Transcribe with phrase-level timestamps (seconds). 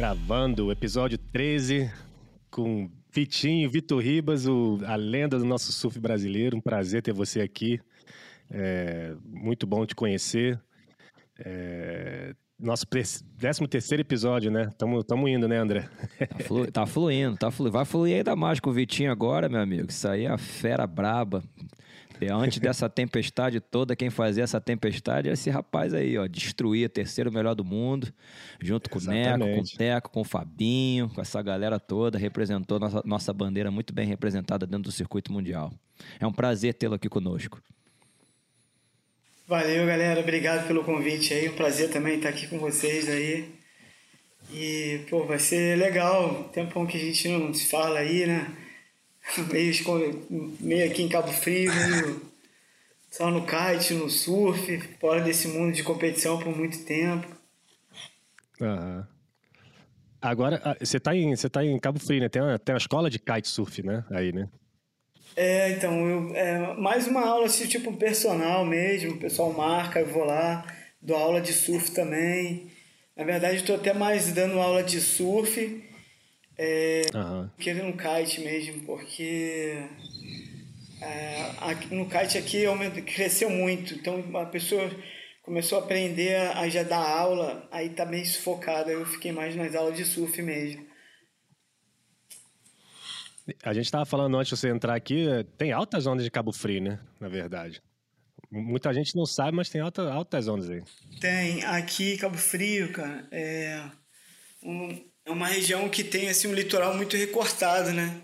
[0.00, 1.92] Gravando o episódio 13
[2.50, 6.56] com Vitinho, Vitor Ribas, o, a lenda do nosso surf brasileiro.
[6.56, 7.78] Um prazer ter você aqui.
[8.50, 10.58] É, muito bom te conhecer.
[11.38, 14.70] É, nosso 13 terceiro episódio, né?
[14.78, 15.86] Tamo, tamo indo, né, André?
[16.18, 17.72] Tá, flu, tá fluindo, tá fluindo.
[17.72, 19.90] Vai fluir ainda mais com o Vitinho agora, meu amigo.
[19.90, 21.44] Isso aí é a fera braba.
[22.28, 26.26] Antes dessa tempestade toda, quem fazia essa tempestade é esse rapaz aí, ó.
[26.26, 28.12] Destruía terceiro melhor do mundo,
[28.60, 29.34] junto com Exatamente.
[29.34, 33.32] o Neco, com o Teco, com o Fabinho, com essa galera toda, representou nossa, nossa
[33.32, 35.72] bandeira muito bem representada dentro do circuito mundial.
[36.18, 37.62] É um prazer tê-lo aqui conosco.
[39.46, 40.20] Valeu, galera.
[40.20, 41.48] Obrigado pelo convite aí.
[41.48, 43.52] Um prazer também estar aqui com vocês aí.
[44.52, 46.44] E, pô, vai ser legal.
[46.52, 48.46] Tempão que a gente não se fala aí, né?
[49.52, 50.26] Meio,
[50.60, 52.30] meio aqui em Cabo Frio, meio
[53.10, 57.26] só no kite, no surf, fora desse mundo de competição por muito tempo.
[58.60, 59.06] Aham.
[60.22, 62.28] Agora, ah, você está em, você tá em Cabo Frio, né?
[62.28, 64.04] Tem uma, tem uma escola de kitesurf, né?
[64.10, 64.48] Aí, né?
[65.34, 70.06] É, então, eu, é, mais uma aula assim, tipo personal mesmo, o pessoal marca, eu
[70.06, 70.66] vou lá,
[71.00, 72.70] dou aula de surf também.
[73.16, 75.82] Na verdade, estou até mais dando aula de surf
[76.62, 77.48] é, uhum.
[77.58, 79.82] querendo um kite mesmo, porque
[81.00, 81.54] é,
[81.90, 82.64] no kite aqui
[83.06, 84.90] cresceu muito, então a pessoa
[85.42, 89.56] começou a aprender a, a já dar aula, aí tá meio sufocada, eu fiquei mais
[89.56, 90.86] nas aulas de surf mesmo.
[93.62, 96.82] A gente estava falando antes de você entrar aqui, tem altas ondas de Cabo Frio,
[96.82, 97.00] né?
[97.18, 97.82] Na verdade.
[98.50, 100.82] Muita gente não sabe, mas tem alta, altas ondas aí.
[101.20, 101.64] Tem.
[101.64, 103.82] Aqui, Cabo Frio, cara, é,
[104.62, 108.16] um, é uma região que tem assim, um litoral muito recortado, né?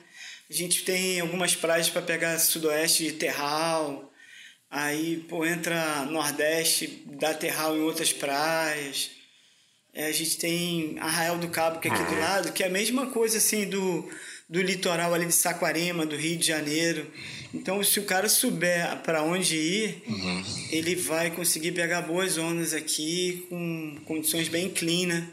[0.50, 4.12] A gente tem algumas praias para pegar sudoeste de terral,
[4.70, 9.10] aí pô, entra nordeste, dá terral em outras praias.
[9.94, 12.70] É, a gente tem Arraial do Cabo, que é aqui do lado, que é a
[12.70, 14.08] mesma coisa assim do
[14.48, 17.10] do litoral ali de Saquarema, do Rio de Janeiro.
[17.52, 20.44] Então, se o cara souber para onde ir, uhum.
[20.70, 25.28] ele vai conseguir pegar boas ondas aqui com condições bem clean, né?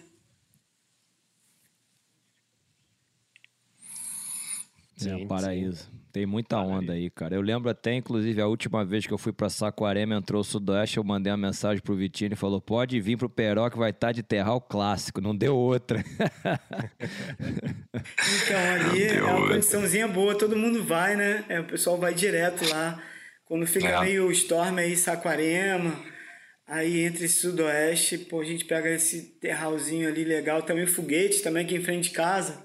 [4.96, 5.84] Sim, é um paraíso.
[5.84, 6.04] Sim.
[6.14, 7.34] Tem muita onda aí, cara.
[7.34, 10.98] Eu lembro até, inclusive, a última vez que eu fui pra Saquarema, entrou o Sudoeste,
[10.98, 14.10] eu mandei uma mensagem pro Vitinho e falou: pode vir pro Peró que vai estar
[14.10, 15.20] tá de terral clássico.
[15.20, 16.06] Não deu outra.
[18.44, 21.44] então, ali é uma condiçãozinha boa, todo mundo vai, né?
[21.50, 23.02] É, o pessoal vai direto lá.
[23.44, 24.00] Quando fica é.
[24.02, 26.00] meio storm aí, Saquarema,
[26.68, 30.62] aí entre Sudoeste, pô, a gente pega esse terralzinho ali legal.
[30.62, 32.63] Também foguete, também aqui em frente de casa.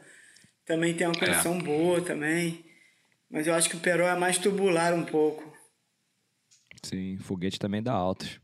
[0.69, 1.19] Também tem uma é.
[1.19, 1.63] condição é.
[1.63, 2.63] boa também.
[3.31, 5.51] Mas eu acho que o Peró é mais tubular um pouco.
[6.83, 8.39] Sim, foguete também dá altas.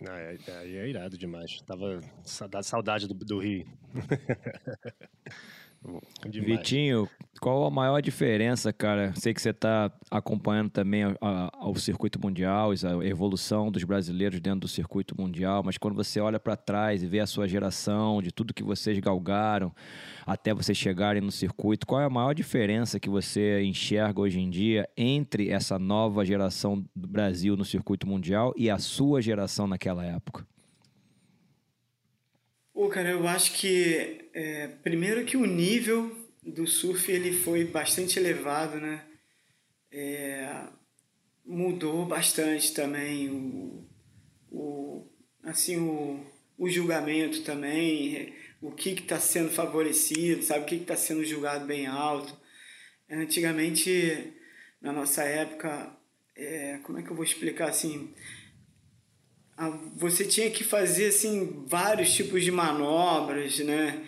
[0.00, 1.60] Aí é, é, é irado demais.
[1.62, 2.00] Tava
[2.62, 3.64] saudade do, do Rio.
[6.26, 6.58] Demais.
[6.58, 7.08] Vitinho,
[7.40, 9.12] qual a maior diferença, cara?
[9.16, 14.40] Sei que você está acompanhando também a, a, o circuito mundial, a evolução dos brasileiros
[14.40, 18.22] dentro do circuito mundial, mas quando você olha para trás e vê a sua geração,
[18.22, 19.74] de tudo que vocês galgaram
[20.26, 24.48] até vocês chegarem no circuito, qual é a maior diferença que você enxerga hoje em
[24.48, 30.04] dia entre essa nova geração do Brasil no circuito mundial e a sua geração naquela
[30.04, 30.46] época?
[32.74, 38.18] Pô, cara, eu acho que é, primeiro que o nível do surf ele foi bastante
[38.18, 39.06] elevado, né?
[39.92, 40.66] É,
[41.46, 43.88] mudou bastante também o,
[44.50, 45.06] o
[45.44, 46.26] assim o,
[46.58, 51.86] o julgamento também, o que está sendo favorecido, sabe o que está sendo julgado bem
[51.86, 52.36] alto.
[53.08, 54.34] Antigamente,
[54.82, 55.96] na nossa época,
[56.34, 58.12] é, como é que eu vou explicar assim?
[59.96, 64.02] Você tinha que fazer assim vários tipos de manobras, né?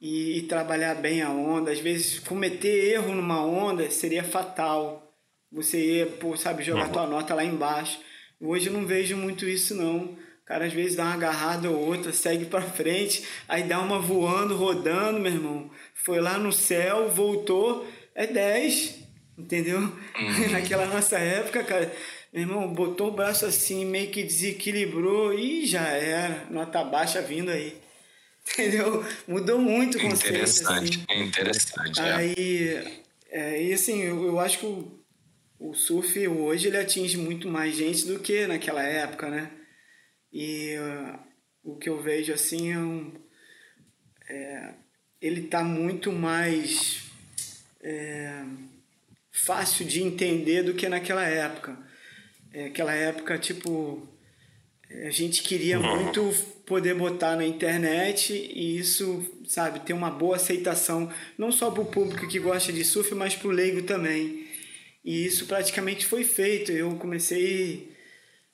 [0.00, 1.70] E, e, trabalhar bem a onda.
[1.70, 5.12] Às vezes cometer erro numa onda seria fatal.
[5.50, 6.92] Você ia, pô, sabe, jogar uhum.
[6.92, 7.98] tua nota lá embaixo.
[8.40, 9.98] Hoje eu não vejo muito isso não.
[9.98, 13.98] O cara às vezes dá uma agarrada ou outra, segue para frente, aí dá uma
[13.98, 15.70] voando, rodando, meu irmão.
[15.94, 18.98] Foi lá no céu, voltou, é 10,
[19.36, 19.80] entendeu?
[19.80, 20.48] Uhum.
[20.52, 21.92] Naquela nossa época, cara,
[22.32, 26.46] meu irmão, botou o braço assim, meio que desequilibrou e já era.
[26.50, 27.76] Nota baixa vindo aí.
[28.52, 29.04] Entendeu?
[29.26, 30.28] Mudou muito o conceito.
[30.28, 31.22] Interessante, assim.
[31.22, 32.00] interessante.
[32.00, 32.12] É.
[32.12, 35.00] Aí, é, e assim, eu, eu acho que o,
[35.58, 39.50] o surf hoje ele atinge muito mais gente do que naquela época, né?
[40.32, 41.18] E uh,
[41.62, 43.12] o que eu vejo assim é um.
[44.28, 44.74] É,
[45.20, 47.04] ele está muito mais
[47.80, 48.44] é,
[49.32, 51.87] fácil de entender do que naquela época.
[52.52, 54.08] É, aquela época, tipo,
[55.06, 56.32] a gente queria muito
[56.64, 61.86] poder botar na internet e isso, sabe, ter uma boa aceitação, não só para o
[61.86, 64.46] público que gosta de surf, mas para o leigo também.
[65.04, 66.72] E isso praticamente foi feito.
[66.72, 67.90] Eu comecei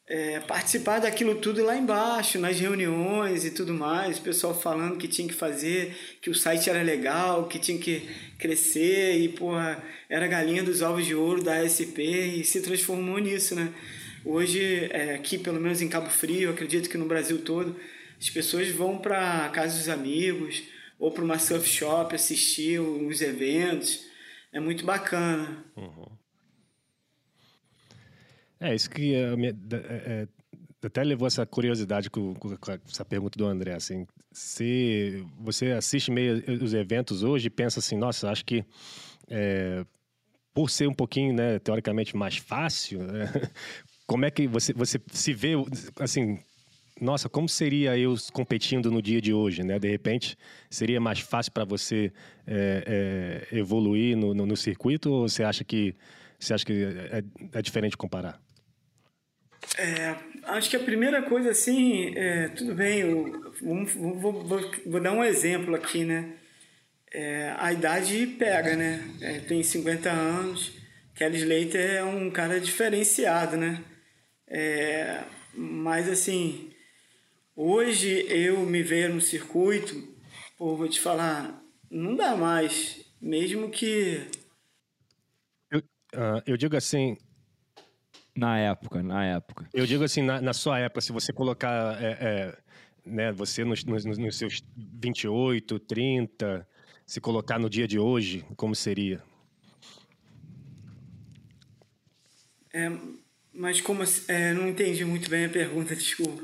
[0.06, 5.09] é, participar daquilo tudo lá embaixo, nas reuniões e tudo mais, o pessoal falando que
[5.09, 8.09] tinha que fazer, que o site era legal, que tinha que
[8.39, 13.19] crescer e, porra, era a galinha dos ovos de ouro da ASP e se transformou
[13.19, 13.73] nisso, né?
[14.25, 17.77] Hoje, é, aqui, pelo menos em Cabo Frio, acredito que no Brasil todo,
[18.19, 20.62] as pessoas vão para casa dos amigos
[20.99, 24.06] ou para uma surf shop assistir os eventos.
[24.53, 25.65] É muito bacana.
[25.77, 26.13] Uhum.
[28.64, 29.34] É, isso que é,
[29.75, 30.28] é,
[30.82, 32.56] até levou essa curiosidade com, com,
[32.88, 37.94] essa pergunta do André, assim, se você assiste meio os eventos hoje e pensa assim,
[37.94, 38.64] nossa, acho que
[39.28, 39.84] é,
[40.55, 43.31] por ser um pouquinho, né, teoricamente mais fácil, né,
[44.08, 45.52] como é que você, você se vê,
[46.00, 46.38] assim,
[46.99, 49.81] nossa, como seria eu competindo no dia de hoje, né?
[49.81, 50.38] De repente,
[50.70, 52.12] seria mais fácil para você
[52.46, 55.93] é, é, evoluir no, no, no, circuito ou você acha que
[56.38, 58.40] você acha que é, é diferente comparar?
[59.76, 64.44] É, acho que a primeira coisa, assim, é, tudo bem, eu, vou, vou,
[64.87, 66.34] vou, dar um exemplo aqui, né?
[67.12, 69.02] É, a idade pega, né?
[69.20, 70.72] É, tem 50 anos,
[71.14, 73.82] Kelly Slater é um cara diferenciado, né?
[74.46, 75.25] É,
[75.55, 76.72] mas, assim,
[77.56, 79.94] hoje eu me ver no circuito,
[80.56, 84.26] pô, vou te falar, não dá mais, mesmo que...
[85.70, 85.82] Eu,
[86.46, 87.17] eu digo assim,
[88.36, 89.69] na época, na época.
[89.72, 92.58] Eu digo assim, na, na sua época, se você colocar é, é,
[93.06, 96.69] né, você nos, nos, nos, seus 28, 30,
[97.06, 99.22] se colocar no dia de hoje, como seria?
[102.72, 102.90] É,
[103.52, 106.42] mas como é, não entendi muito bem a pergunta, desculpa.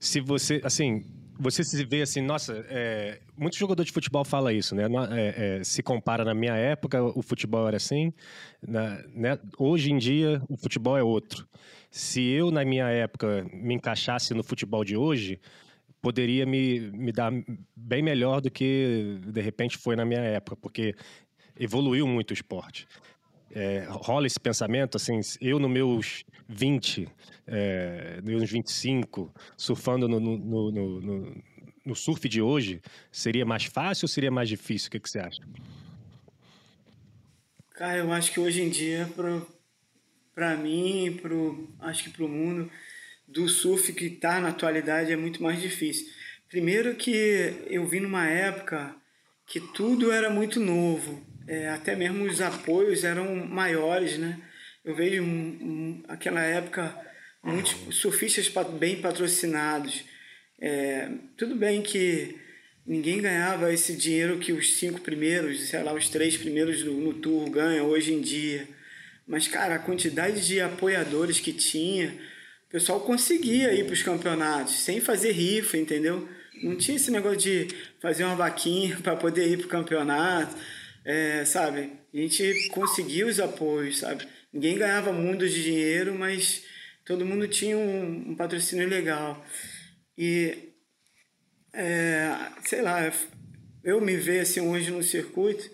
[0.00, 1.04] Se você, assim,
[1.38, 4.84] você se vê assim, nossa, é, muito jogador de futebol fala isso, né?
[5.10, 8.12] É, é, se compara na minha época, o futebol era assim,
[8.66, 9.38] na, né?
[9.56, 11.46] hoje em dia o futebol é outro.
[11.90, 15.40] Se eu, na minha época, me encaixasse no futebol de hoje,
[16.02, 17.32] poderia me, me dar
[17.74, 20.94] bem melhor do que de repente foi na minha época, porque
[21.58, 22.86] evoluiu muito o esporte
[23.54, 27.08] é, rola esse pensamento, assim, eu nos meus 20,
[27.46, 31.42] é, meus 25, surfando no, no, no, no,
[31.84, 32.80] no surf de hoje,
[33.10, 34.88] seria mais fácil ou seria mais difícil?
[34.88, 35.42] O que, que você acha?
[37.74, 39.46] Cara, eu acho que hoje em dia, pro,
[40.34, 42.70] pra mim, pro, acho que pro mundo,
[43.26, 46.06] do surf que tá na atualidade é muito mais difícil.
[46.48, 48.96] Primeiro que eu vi numa época
[49.46, 54.38] que tudo era muito novo é, até mesmo os apoios eram maiores, né?
[54.84, 56.94] Eu vejo um, aquela época
[57.42, 60.04] muitos surfistas bem patrocinados.
[60.60, 61.08] É,
[61.38, 62.36] tudo bem que
[62.86, 67.14] ninguém ganhava esse dinheiro que os cinco primeiros, sei lá, os três primeiros no, no
[67.14, 68.68] tour ganham hoje em dia.
[69.26, 72.08] Mas, cara, a quantidade de apoiadores que tinha,
[72.66, 76.28] o pessoal conseguia ir para os campeonatos sem fazer rifa, entendeu?
[76.62, 77.68] Não tinha esse negócio de
[78.00, 80.54] fazer uma vaquinha para poder ir para o campeonato
[81.08, 81.90] é, sabe?
[82.12, 84.28] A gente conseguiu os apoios, sabe?
[84.52, 86.62] Ninguém ganhava muito de dinheiro, mas
[87.02, 89.42] todo mundo tinha um, um patrocínio legal.
[90.18, 90.74] E,
[91.72, 92.28] é,
[92.62, 93.10] sei lá,
[93.82, 95.70] eu me ver assim hoje no circuito,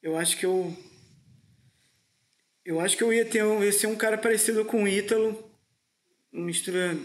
[0.00, 0.72] eu acho que eu.
[2.64, 5.50] Eu acho que eu ia, ter, eu ia ser um cara parecido com o Ítalo,
[6.32, 6.96] uma mistura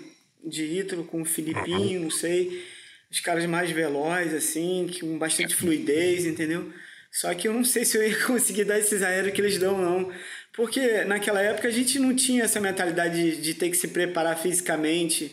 [0.46, 2.64] de Ítalo com o Filipinho, não sei.
[3.10, 6.72] Os caras mais velozes, assim, com bastante fluidez, entendeu?
[7.12, 9.77] Só que eu não sei se eu ia conseguir dar esses aéreos que eles dão,
[9.77, 10.12] não.
[10.53, 14.38] Porque naquela época a gente não tinha essa mentalidade de, de ter que se preparar
[14.39, 15.32] fisicamente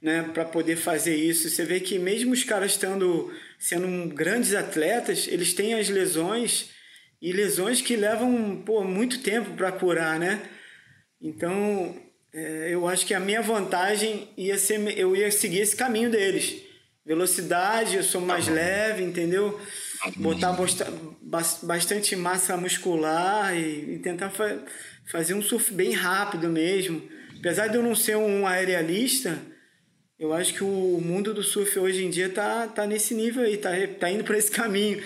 [0.00, 1.48] né, para poder fazer isso.
[1.48, 6.70] Você vê que mesmo os caras estando sendo grandes atletas, eles têm as lesões
[7.20, 10.40] e lesões que levam pô, muito tempo para curar, né?
[11.20, 11.96] Então,
[12.32, 16.62] é, eu acho que a minha vantagem ia ser eu ia seguir esse caminho deles.
[17.04, 19.58] Velocidade, eu sou mais leve, entendeu?
[20.16, 20.56] Botar
[21.62, 24.62] bastante massa muscular e, e tentar fa
[25.10, 27.02] fazer um surf bem rápido mesmo.
[27.38, 29.38] Apesar de eu não ser um aerialista,
[30.18, 33.56] eu acho que o mundo do surf hoje em dia tá, tá nesse nível aí,
[33.56, 35.02] tá, tá indo para esse caminho.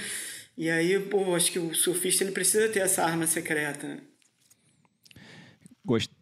[0.56, 3.98] E aí, pô, acho que o surfista ele precisa ter essa arma secreta.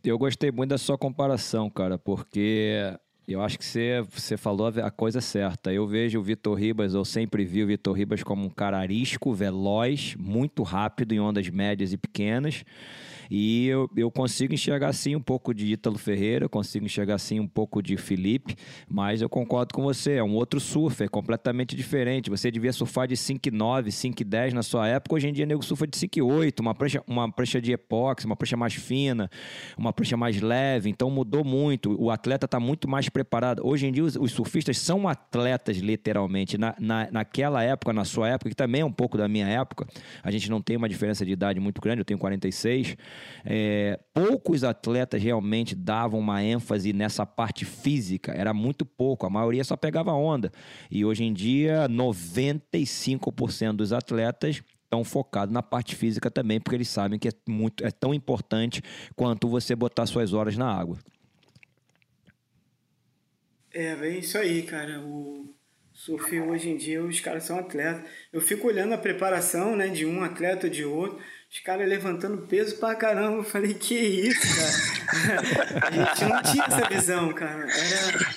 [0.02, 2.74] Eu gostei muito da sua comparação, cara, porque
[3.32, 5.72] eu acho que você, você falou a coisa certa.
[5.72, 9.32] Eu vejo o Vitor Ribas, eu sempre vi o Vitor Ribas como um cara arisco,
[9.32, 12.64] veloz, muito rápido em ondas médias e pequenas.
[13.30, 17.46] E eu, eu consigo enxergar sim um pouco de Ítalo Ferreira, consigo enxergar sim um
[17.46, 18.56] pouco de Felipe,
[18.88, 22.28] mas eu concordo com você, é um outro surf, é completamente diferente.
[22.28, 25.96] Você devia surfar de 5,9, 5,10 na sua época, hoje em dia nego surfa de
[25.96, 29.30] 5,8, uma prancha, uma prancha de epóxi, uma prancha mais fina,
[29.78, 31.96] uma prancha mais leve, então mudou muito.
[32.02, 33.64] O atleta está muito mais preparado.
[33.64, 36.58] Hoje em dia os, os surfistas são atletas, literalmente.
[36.58, 39.86] Na, na, naquela época, na sua época, que também é um pouco da minha época,
[40.20, 42.96] a gente não tem uma diferença de idade muito grande, eu tenho 46.
[43.44, 49.64] É, poucos atletas realmente davam uma ênfase nessa parte física, era muito pouco, a maioria
[49.64, 50.50] só pegava onda.
[50.90, 56.88] E hoje em dia, 95% dos atletas estão focados na parte física também, porque eles
[56.88, 58.82] sabem que é, muito, é tão importante
[59.14, 60.98] quanto você botar suas horas na água.
[63.72, 65.00] É, é isso aí, cara.
[65.00, 65.54] O
[65.92, 68.04] surf hoje em dia, os caras são atletas.
[68.32, 71.18] Eu fico olhando a preparação né, de um atleta ou de outro,
[71.50, 73.38] os caras levantando peso pra caramba.
[73.38, 75.82] Eu falei, que isso, cara?
[75.86, 77.66] a gente não tinha essa visão, cara.
[77.68, 78.30] Era,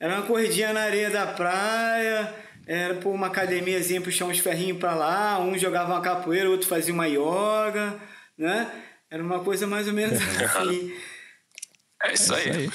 [0.00, 2.34] era uma corridinha na areia da praia,
[2.66, 6.94] era por uma academiazinha puxar uns ferrinhos pra lá, um jogava uma capoeira, outro fazia
[6.94, 8.00] uma yoga,
[8.38, 8.70] né?
[9.10, 10.40] Era uma coisa mais ou menos assim.
[10.40, 10.98] É isso aí.
[12.02, 12.70] É isso aí.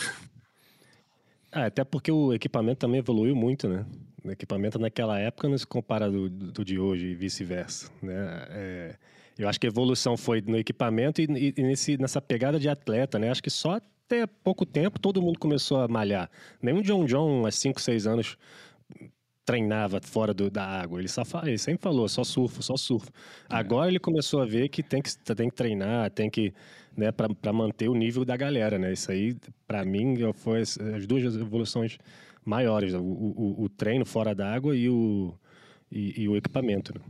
[1.52, 3.86] Ah, até porque o equipamento também evoluiu muito, né?
[4.24, 8.48] O equipamento naquela época não se compara do, do de hoje e vice-versa, né?
[8.52, 8.96] É,
[9.42, 13.18] eu acho que a evolução foi no equipamento e, e nesse, nessa pegada de atleta,
[13.18, 13.32] né?
[13.32, 16.30] Acho que só até pouco tempo todo mundo começou a malhar.
[16.62, 18.38] O John John, há 5, 6 anos,
[19.44, 21.00] treinava fora do, da água.
[21.00, 23.10] Ele, só, ele sempre falou, só surfo, só surfo.
[23.50, 23.56] É.
[23.56, 26.54] Agora ele começou a ver que tem que, tem que treinar, tem que,
[26.96, 28.94] né, para manter o nível da galera, né?
[28.94, 31.98] Isso aí, para mim, foi as, as, duas evoluções
[32.46, 35.34] maiores, o, o, o treino fora da água e o,
[35.92, 37.02] e, e o equipamento, né?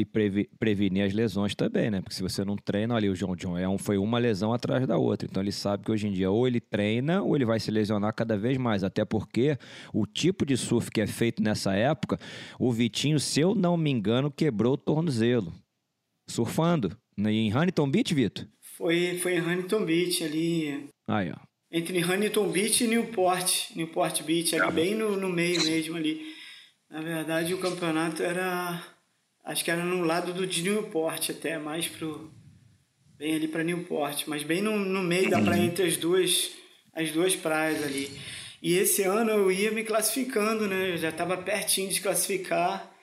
[0.00, 2.00] E previ, prevenir as lesões também, né?
[2.00, 4.86] Porque se você não treina, ali o João John é um, foi uma lesão atrás
[4.86, 5.28] da outra.
[5.30, 8.14] Então ele sabe que hoje em dia ou ele treina ou ele vai se lesionar
[8.14, 8.84] cada vez mais.
[8.84, 9.58] Até porque
[9.92, 12.18] o tipo de surf que é feito nessa época,
[12.58, 15.52] o Vitinho, se eu não me engano, quebrou o tornozelo.
[16.28, 16.96] Surfando.
[17.16, 17.32] Né?
[17.32, 18.46] Em Huntington Beach, Vitor?
[18.76, 20.88] Foi, foi em Huntington Beach ali.
[21.08, 21.36] Aí, ó.
[21.70, 23.74] Entre Huntington Beach e Newport.
[23.74, 26.22] Newport Beach, ali bem no, no meio mesmo ali.
[26.90, 28.82] Na verdade, o campeonato era
[29.48, 32.30] Acho que era no lado do de Newport até, mais pro.
[33.16, 36.50] Bem ali para Newport, mas bem no, no meio da praia, entre as duas,
[36.92, 38.10] as duas praias ali.
[38.60, 40.90] E esse ano eu ia me classificando, né?
[40.90, 42.94] Eu já estava pertinho de classificar.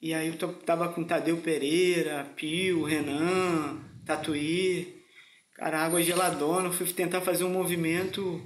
[0.00, 5.02] E aí eu tava com Tadeu Pereira, Pio, Renan, Tatuí.
[5.52, 6.68] Cara, água geladona.
[6.68, 8.42] Eu fui tentar fazer um movimento.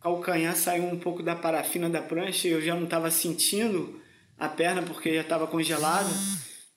[0.00, 2.48] Calcanhar saiu um pouco da parafina da prancha.
[2.48, 4.02] Eu já não estava sentindo
[4.36, 6.10] a perna porque já estava congelado.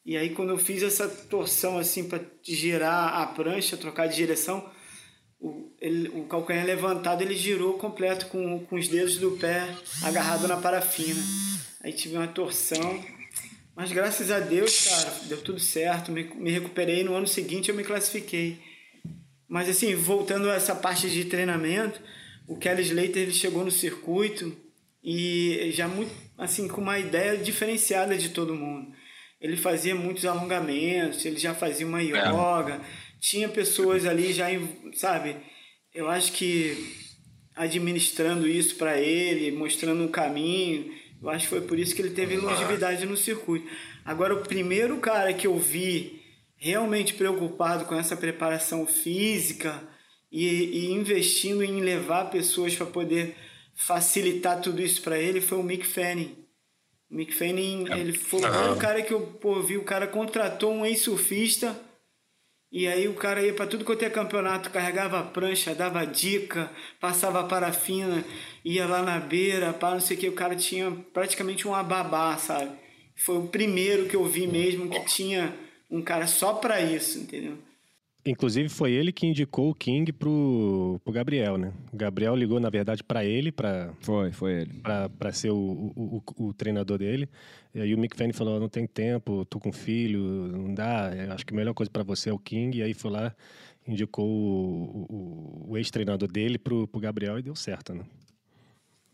[0.06, 4.70] E aí quando eu fiz essa torção assim para girar a prancha, trocar de direção,
[5.40, 9.68] o, ele, o calcanhar levantado ele girou completo com, com os dedos do pé
[10.04, 11.20] agarrado na parafina.
[11.84, 13.04] Aí tive uma torção,
[13.76, 17.04] mas graças a Deus, cara, deu tudo certo, me, me recuperei.
[17.04, 18.60] No ano seguinte eu me classifiquei.
[19.48, 22.00] Mas assim, voltando a essa parte de treinamento,
[22.48, 24.56] o Kelly Slater ele chegou no circuito
[25.04, 28.95] e já muito assim com uma ideia diferenciada de todo mundo
[29.46, 32.06] ele fazia muitos alongamentos, ele já fazia uma é.
[32.06, 32.80] yoga, é.
[33.20, 34.48] tinha pessoas ali já,
[34.96, 35.36] sabe?
[35.94, 36.76] Eu acho que
[37.56, 42.10] administrando isso para ele, mostrando um caminho, eu acho que foi por isso que ele
[42.10, 43.70] teve longevidade no circuito.
[44.04, 46.22] Agora, o primeiro cara que eu vi
[46.58, 49.82] realmente preocupado com essa preparação física
[50.32, 53.36] e, e investindo em levar pessoas para poder
[53.76, 56.45] facilitar tudo isso para ele foi o Mick Fanning.
[57.16, 57.98] Mick Fanning, é.
[57.98, 58.74] ele foi uhum.
[58.74, 61.74] o cara que eu pô, vi, o cara contratou um ex-surfista
[62.70, 66.70] e aí o cara ia para tudo quanto é campeonato, carregava a prancha, dava dica,
[67.00, 68.22] passava parafina,
[68.66, 72.38] ia lá na beira, pá, não sei o que, o cara tinha praticamente um ababá,
[72.38, 72.72] sabe?
[73.16, 75.56] Foi o primeiro que eu vi mesmo que tinha
[75.90, 77.58] um cara só para isso, entendeu?
[78.26, 81.72] Inclusive foi ele que indicou o King pro, pro Gabriel, né?
[81.94, 84.82] O Gabriel ligou, na verdade, para ele, para Foi, foi ele.
[84.82, 87.30] Para ser o, o, o, o, treinador dele.
[87.72, 91.12] E aí o Mick Fanning falou: não tem tempo, tô com filho, não dá.
[91.36, 92.80] Acho que a melhor coisa para você é o King.
[92.80, 93.36] E aí foi lá,
[93.88, 98.06] indicou o, o ex-treinador dele pro, pro Gabriel e deu certo, né?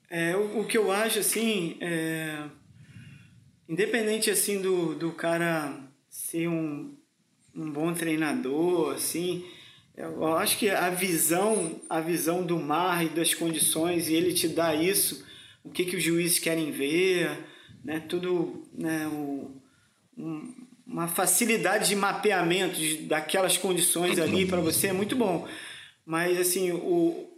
[0.10, 2.46] É, o, o que eu acho, assim, é...
[3.68, 5.78] independente, assim, do, do cara
[6.10, 7.01] ser um
[7.56, 9.46] um bom treinador, assim.
[9.96, 14.48] Eu acho que a visão, a visão do mar e das condições, e ele te
[14.48, 15.26] dá isso,
[15.64, 17.30] o que, que os juízes querem ver,
[17.84, 18.00] né?
[18.00, 19.08] Tudo, né?
[19.08, 19.52] O,
[20.18, 20.54] um,
[20.88, 25.48] uma facilidade de mapeamento de, daquelas condições ali para você é muito bom.
[26.06, 27.30] Mas, assim, o,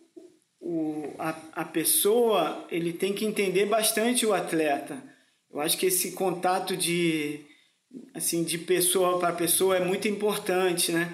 [0.60, 5.04] o, a, a pessoa ele tem que entender bastante o atleta.
[5.52, 7.42] Eu acho que esse contato de,
[8.14, 11.14] assim, de pessoa para pessoa é muito importante, né?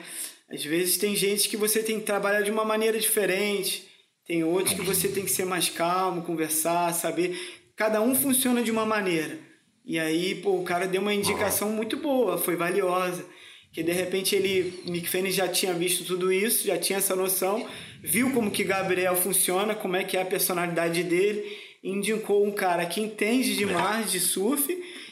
[0.49, 3.87] Às vezes tem gente que você tem que trabalhar de uma maneira diferente,
[4.25, 7.39] tem outros que você tem que ser mais calmo, conversar, saber.
[7.75, 9.39] Cada um funciona de uma maneira.
[9.85, 13.25] E aí, pô, o cara deu uma indicação muito boa, foi valiosa.
[13.71, 17.67] Que de repente ele, Nick Fênix já tinha visto tudo isso, já tinha essa noção,
[18.01, 21.43] viu como que Gabriel funciona, como é que é a personalidade dele,
[21.83, 24.67] indicou um cara que entende demais de surf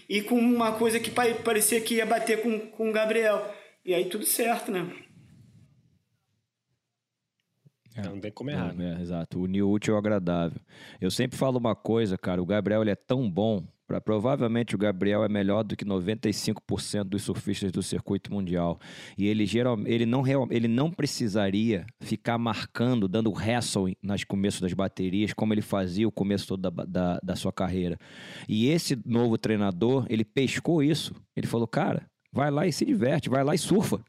[0.08, 3.54] e com uma coisa que parecia que ia bater com, com o Gabriel.
[3.86, 4.90] E aí tudo certo, né?
[7.96, 8.76] É, não tem como errar.
[8.80, 9.40] É, é, exato.
[9.40, 10.62] O new útil é agradável.
[11.02, 12.42] Eu sempre falo uma coisa, cara.
[12.42, 13.68] O Gabriel ele é tão bom.
[13.88, 18.80] Pra, provavelmente o Gabriel é melhor do que 95% dos surfistas do circuito mundial.
[19.18, 24.74] E ele, geral, ele, não, ele não precisaria ficar marcando, dando wrestle nas começos das
[24.74, 27.98] baterias, como ele fazia o começo todo da, da, da sua carreira.
[28.48, 31.16] E esse novo treinador, ele pescou isso.
[31.34, 34.04] Ele falou, cara, vai lá e se diverte, vai lá e surfa.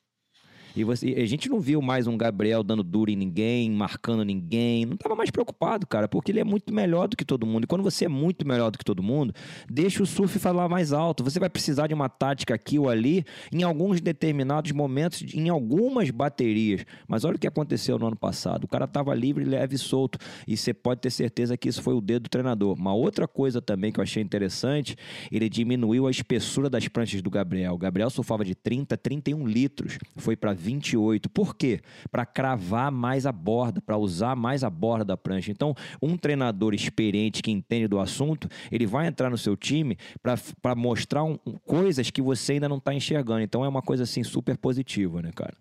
[0.77, 4.85] E você, a gente não viu mais um Gabriel dando duro em ninguém, marcando ninguém.
[4.85, 7.65] Não estava mais preocupado, cara, porque ele é muito melhor do que todo mundo.
[7.65, 9.35] E quando você é muito melhor do que todo mundo,
[9.69, 11.25] deixa o surf falar mais alto.
[11.25, 16.11] Você vai precisar de uma tática aqui ou ali, em alguns determinados momentos, em algumas
[16.11, 16.85] baterias.
[17.07, 18.65] Mas olha o que aconteceu no ano passado.
[18.65, 20.19] O cara estava livre, leve e solto.
[20.47, 22.75] E você pode ter certeza que isso foi o dedo do treinador.
[22.79, 24.97] Uma outra coisa também que eu achei interessante,
[25.33, 27.75] ele diminuiu a espessura das pranchas do Gabriel.
[27.75, 29.99] O Gabriel surfava de 30, 31 litros.
[30.17, 31.31] Foi para 28.
[31.31, 31.81] Por quê?
[32.11, 35.50] Para cravar mais a borda, para usar mais a borda da prancha.
[35.50, 40.75] Então, um treinador experiente que entende do assunto, ele vai entrar no seu time para
[40.75, 43.41] mostrar um, coisas que você ainda não está enxergando.
[43.41, 45.57] Então, é uma coisa assim super positiva, né, cara?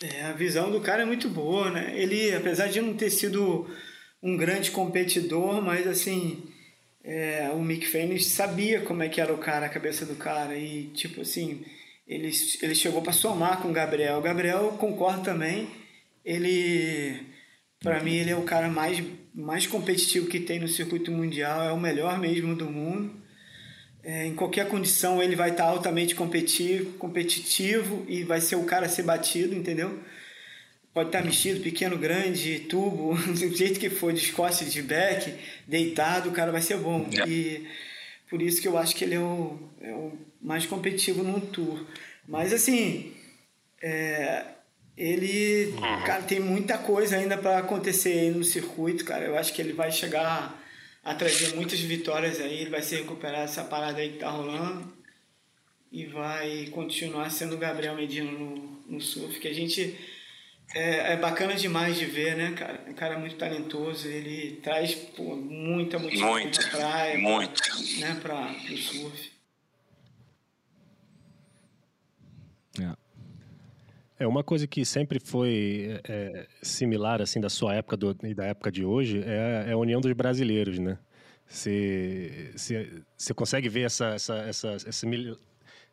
[0.00, 1.92] É, a visão do cara é muito boa, né?
[1.96, 3.68] Ele, apesar de não ter sido
[4.22, 6.44] um grande competidor, mas assim,
[7.04, 10.56] é, o Mick Fanning sabia como é que era o cara, a cabeça do cara.
[10.56, 11.64] E, tipo assim,
[12.06, 12.30] ele,
[12.62, 14.18] ele chegou para somar com o Gabriel.
[14.18, 15.68] O Gabriel concorda também.
[16.24, 17.20] Ele,
[17.80, 19.02] para mim, ele é o cara mais,
[19.34, 21.62] mais competitivo que tem no circuito mundial.
[21.62, 23.16] É o melhor mesmo do mundo.
[24.02, 28.86] É, em qualquer condição, ele vai estar altamente competitivo, competitivo e vai ser o cara
[28.86, 29.98] a ser batido, entendeu?
[30.92, 35.34] Pode estar mexido, pequeno, grande, tubo, do jeito que for, de Scott, de back,
[35.66, 37.08] deitado, o cara vai ser bom.
[37.12, 37.28] É.
[37.28, 37.68] E
[38.28, 41.84] por isso que eu acho que ele é o, é o mais competitivo no tour.
[42.26, 43.12] Mas assim,
[43.82, 44.44] é,
[44.96, 46.04] ele uhum.
[46.04, 49.24] cara, tem muita coisa ainda para acontecer aí no circuito, cara.
[49.24, 50.60] Eu acho que ele vai chegar
[51.04, 54.92] a trazer muitas vitórias aí, ele vai se recuperar essa parada aí que tá rolando
[55.90, 59.96] e vai continuar sendo o Gabriel Medina no, no surf, que a gente
[60.74, 62.84] é, é, bacana demais de ver, né, cara?
[62.86, 67.62] Um cara muito talentoso, ele traz pô, muita motivação muito, pra praia, muito.
[67.62, 69.32] Pra, né, pra, pro surf.
[72.80, 74.24] É.
[74.24, 78.44] é uma coisa que sempre foi é, similar assim da sua época do, e da
[78.44, 80.98] época de hoje é, é a união dos brasileiros, né?
[81.46, 82.52] Você,
[83.16, 85.06] você, consegue ver essa, essa, essa, essa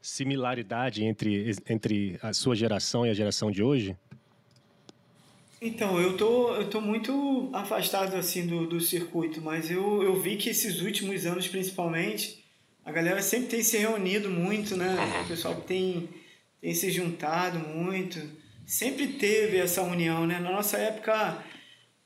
[0.01, 3.97] similaridade entre, entre a sua geração e a geração de hoje?
[5.65, 10.37] Então, eu tô, eu tô muito afastado assim do, do circuito, mas eu, eu vi
[10.37, 12.45] que esses últimos anos, principalmente,
[12.85, 14.95] a galera sempre tem se reunido muito, né?
[15.23, 16.07] O pessoal tem,
[16.61, 18.21] tem se juntado muito.
[18.63, 20.39] Sempre teve essa união, né?
[20.39, 21.43] Na nossa época,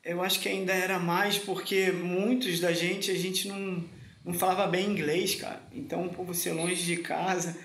[0.06, 3.84] eu acho que ainda era mais porque muitos da gente, a gente não,
[4.24, 5.62] não falava bem inglês, cara.
[5.74, 7.58] Então, por você longe de casa,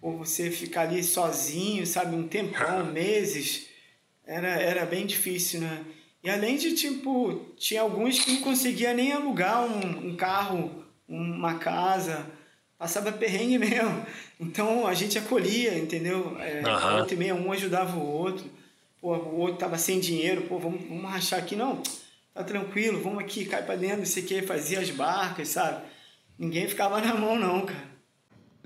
[0.00, 3.75] por você ficar ali sozinho, sabe, um tempão, meses
[4.26, 5.84] era, era bem difícil, né?
[6.22, 11.54] E além de, tipo, tinha alguns que não conseguia nem alugar um, um carro, uma
[11.54, 12.26] casa,
[12.76, 14.04] passava perrengue mesmo.
[14.40, 16.36] Então a gente acolhia, entendeu?
[16.40, 16.98] É, uhum.
[16.98, 18.44] Outro e meia, um ajudava o outro.
[19.00, 21.80] Pô, o outro tava sem dinheiro, pô, vamos, vamos rachar aqui, não,
[22.34, 25.84] tá tranquilo, vamos aqui, cai pra dentro, não sei o que, fazia as barcas, sabe?
[26.38, 27.95] Ninguém ficava na mão, não, cara.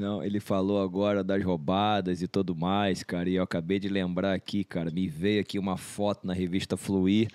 [0.01, 3.29] Não, ele falou agora das roubadas e tudo mais, cara.
[3.29, 4.91] E eu acabei de lembrar aqui, cara.
[4.91, 7.29] Me veio aqui uma foto na revista Fluir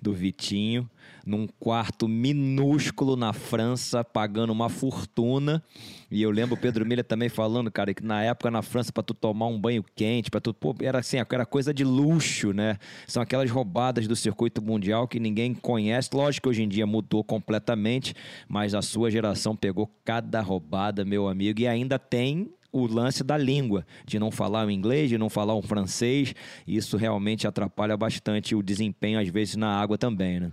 [0.00, 0.88] do Vitinho,
[1.26, 5.62] num quarto minúsculo na França, pagando uma fortuna.
[6.10, 9.02] E eu lembro o Pedro Milha também falando, cara, que na época na França, para
[9.02, 10.52] tu tomar um banho quente, para tu.
[10.52, 12.76] Pô, era assim, era coisa de luxo, né?
[13.06, 16.10] São aquelas roubadas do circuito mundial que ninguém conhece.
[16.12, 18.14] Lógico que hoje em dia mudou completamente,
[18.48, 23.36] mas a sua geração pegou cada roubada, meu amigo, e ainda tem o lance da
[23.36, 26.34] língua, de não falar o inglês, de não falar o francês.
[26.66, 30.50] Isso realmente atrapalha bastante o desempenho, às vezes, na água também, né?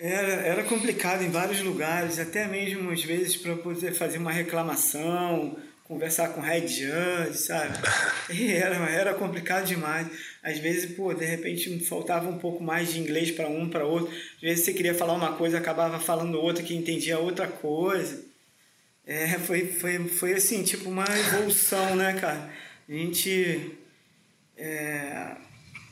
[0.00, 5.58] Era, era complicado em vários lugares, até mesmo às vezes para poder fazer uma reclamação,
[5.84, 7.76] conversar com o head judge, sabe?
[8.32, 10.06] E era, era complicado demais.
[10.42, 14.10] Às vezes, pô, de repente faltava um pouco mais de inglês para um, para outro.
[14.36, 18.24] Às vezes você queria falar uma coisa, acabava falando outra que entendia outra coisa.
[19.06, 22.50] É, foi, foi, foi assim, tipo uma evolução, né, cara?
[22.88, 23.76] A gente
[24.56, 25.36] é,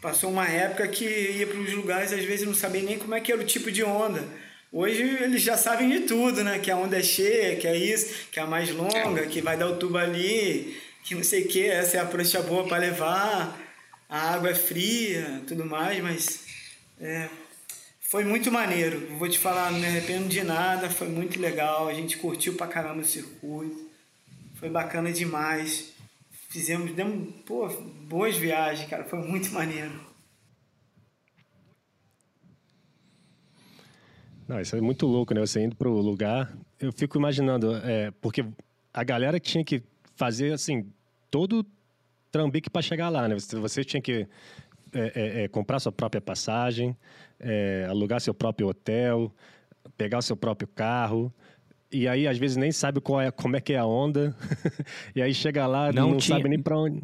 [0.01, 3.21] passou uma época que ia para os lugares, às vezes não sabia nem como é
[3.21, 4.23] que era o tipo de onda.
[4.71, 6.59] Hoje eles já sabem de tudo, né?
[6.59, 9.57] Que a onda é cheia, que é isso, que é a mais longa, que vai
[9.57, 12.77] dar o tubo ali, que não sei o que, essa é a prancha boa para
[12.77, 13.59] levar,
[14.09, 16.41] a água é fria, tudo mais, mas
[17.01, 17.29] é,
[18.09, 19.07] foi muito maneiro.
[19.19, 21.89] Vou te falar, não me arrependo de nada, foi muito legal.
[21.89, 23.87] A gente curtiu pra caramba o circuito.
[24.59, 25.93] Foi bacana demais.
[26.49, 27.69] Fizemos, demos, pô,
[28.09, 29.05] boas viagens, cara.
[29.05, 30.09] Foi muito maneiro.
[34.49, 35.41] Não, isso é muito louco, né?
[35.41, 36.57] Você indo pro lugar.
[36.81, 38.45] Eu fico imaginando, é, porque
[38.95, 39.83] a galera tinha que
[40.17, 40.91] fazer, assim,
[41.31, 41.67] todo
[42.33, 43.39] trambique para chegar lá, né?
[43.39, 44.27] Você, você tinha que
[44.95, 46.97] é, é, é, comprar sua própria passagem,
[47.39, 49.31] é, alugar seu próprio hotel,
[49.99, 51.31] pegar seu próprio carro.
[51.91, 54.37] E aí, às vezes, nem sabe qual é, como é que é a onda.
[55.17, 56.37] e aí chega lá, não, não tinha...
[56.37, 57.03] sabe nem para onde.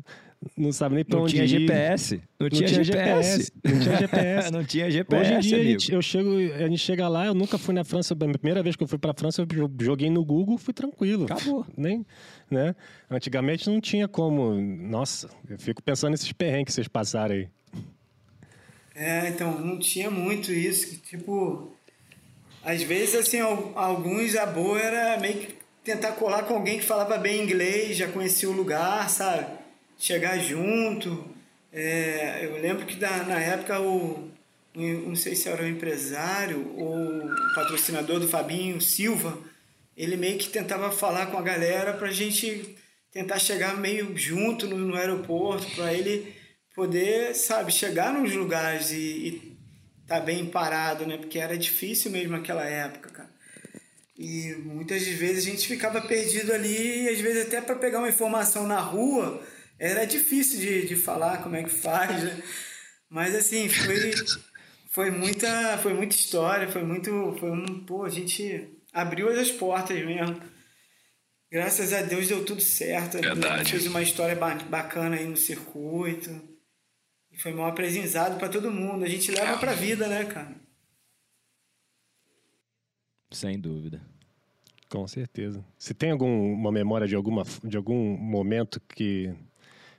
[0.57, 1.49] Não sabe nem para onde tinha ir.
[1.49, 2.17] GPS.
[2.17, 3.53] Não, não tinha, tinha GPS.
[3.65, 4.53] Não tinha GPS.
[4.53, 5.23] não tinha GPS.
[5.23, 5.83] Hoje em dia, amigo.
[5.91, 8.15] eu chego, a gente chega lá, eu nunca fui na França.
[8.15, 9.47] A primeira vez que eu fui para a França, eu
[9.81, 11.25] joguei no Google, fui tranquilo.
[11.25, 11.67] Acabou.
[11.77, 12.05] Nem,
[12.51, 12.75] né?
[13.11, 14.55] Antigamente não tinha como.
[14.55, 17.49] Nossa, eu fico pensando nesses perrengues que vocês passaram aí.
[18.95, 21.73] É, então, não tinha muito isso, que, tipo,
[22.65, 27.19] às vezes, assim, alguns, a boa era meio que tentar colar com alguém que falava
[27.19, 29.47] bem inglês, já conhecia o lugar, sabe?
[29.99, 31.29] Chegar junto.
[31.73, 34.31] É, eu lembro que da, na época o,
[34.75, 39.39] não sei se era o empresário ou o patrocinador do Fabinho Silva,
[39.97, 42.77] ele meio que tentava falar com a galera pra gente
[43.13, 46.35] tentar chegar meio junto no, no aeroporto, para ele
[46.75, 49.54] poder, sabe, chegar nos lugares e, e
[50.07, 51.17] tá bem parado, né?
[51.17, 53.35] Porque era difícil mesmo naquela época, cara.
[54.17, 58.09] E muitas vezes a gente ficava perdido ali, e às vezes até para pegar uma
[58.09, 59.43] informação na rua,
[59.79, 62.43] era difícil de, de falar como é que faz, né?
[63.11, 64.13] Mas assim, foi,
[64.91, 67.37] foi, muita, foi muita história, foi muito.
[67.39, 70.41] Foi um, pô, a gente abriu as portas mesmo.
[71.51, 73.19] Graças a Deus deu tudo certo.
[73.19, 73.47] Verdade.
[73.47, 76.31] A gente fez uma história bacana aí no circuito.
[77.35, 79.05] E foi um aprendizado para todo mundo.
[79.05, 80.55] A gente leva para a vida, né, cara?
[83.33, 84.01] Sem dúvida.
[84.89, 85.65] Com certeza.
[85.77, 89.35] Você tem alguma memória de, alguma, de algum momento que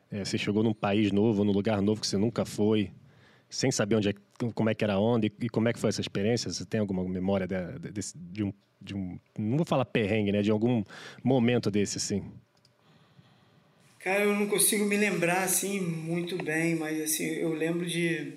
[0.10, 2.90] é, você chegou num país novo, num lugar novo que você nunca foi,
[3.50, 4.14] sem saber onde é,
[4.54, 6.50] como é que era a onda e, e como é que foi essa experiência?
[6.50, 9.20] Você tem alguma memória de, de, de, um, de um...
[9.38, 10.42] Não vou falar perrengue, né?
[10.42, 10.82] De algum
[11.22, 12.32] momento desse, assim.
[14.06, 18.34] Cara, eu não consigo me lembrar assim muito bem, mas assim, eu lembro de,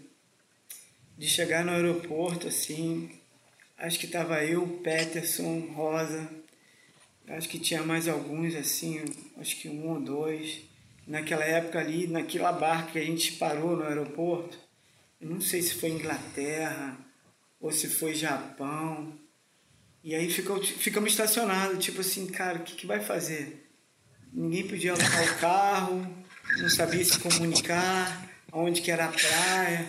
[1.19, 3.11] de chegar no aeroporto assim,
[3.77, 6.27] acho que tava eu, Peterson, Rosa,
[7.29, 9.05] acho que tinha mais alguns assim,
[9.37, 10.63] acho que um ou dois.
[11.07, 14.59] Naquela época ali, naquela barca que a gente parou no aeroporto,
[15.21, 16.97] eu não sei se foi Inglaterra
[17.61, 19.13] ou se foi Japão.
[20.03, 23.68] E aí ficou, ficamos estacionados, tipo assim, cara, o que, que vai fazer?
[24.33, 26.15] Ninguém podia alocar o carro,
[26.59, 29.87] não sabia se comunicar, onde que era a praia.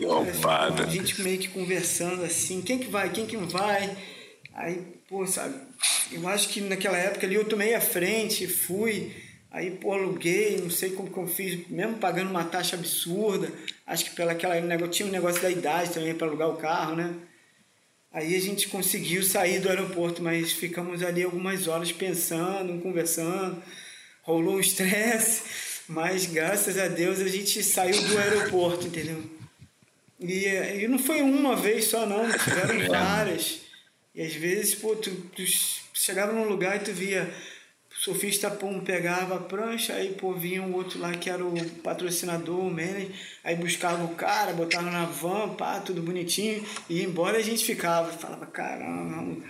[0.00, 0.84] Opada.
[0.84, 3.96] A gente meio que conversando assim, quem que vai, quem que não vai.
[4.54, 5.54] Aí, pô, sabe,
[6.12, 9.14] eu acho que naquela época ali eu tomei a frente, fui,
[9.50, 13.50] aí, pô, aluguei, não sei como que eu fiz, mesmo pagando uma taxa absurda.
[13.86, 14.56] Acho que pela aquela
[14.88, 17.14] tinha um negócio da idade também para alugar o carro, né?
[18.16, 23.62] Aí a gente conseguiu sair do aeroporto, mas ficamos ali algumas horas pensando, conversando.
[24.22, 25.42] Rolou um estresse,
[25.86, 29.22] mas graças a Deus a gente saiu do aeroporto, entendeu?
[30.18, 33.60] E, e não foi uma vez só, não, tiveram várias.
[34.14, 35.42] E às vezes, pô, tu, tu
[35.92, 37.30] chegava num lugar e tu via
[37.98, 42.60] surfista, pum, pegava a prancha, aí, pô, vinha um outro lá que era o patrocinador,
[42.60, 43.10] o manager,
[43.42, 47.64] aí buscava o cara, botava na van, pá, tudo bonitinho, e ia embora a gente
[47.64, 48.12] ficava.
[48.12, 49.42] Falava, caramba,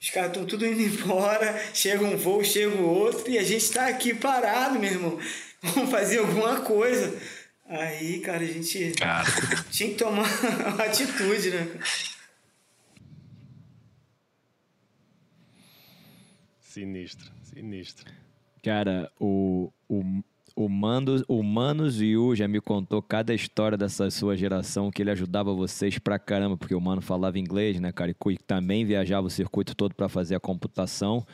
[0.00, 3.70] os caras estão tudo indo embora, chega um voo, chega o outro, e a gente
[3.72, 5.18] tá aqui parado, meu irmão.
[5.60, 7.20] Vamos fazer alguma coisa.
[7.68, 9.26] Aí, cara, a gente Cara,
[9.70, 10.26] tinha que tomar
[10.72, 11.68] uma atitude, né?
[16.60, 18.10] Sinistro, sinistro.
[18.62, 20.22] Cara, o, o,
[20.54, 25.10] o, Mando, o Manos Yu já me contou cada história dessa sua geração que ele
[25.10, 28.10] ajudava vocês pra caramba, porque o Mano falava inglês, né, cara?
[28.10, 31.26] E também viajava o circuito todo pra fazer a computação.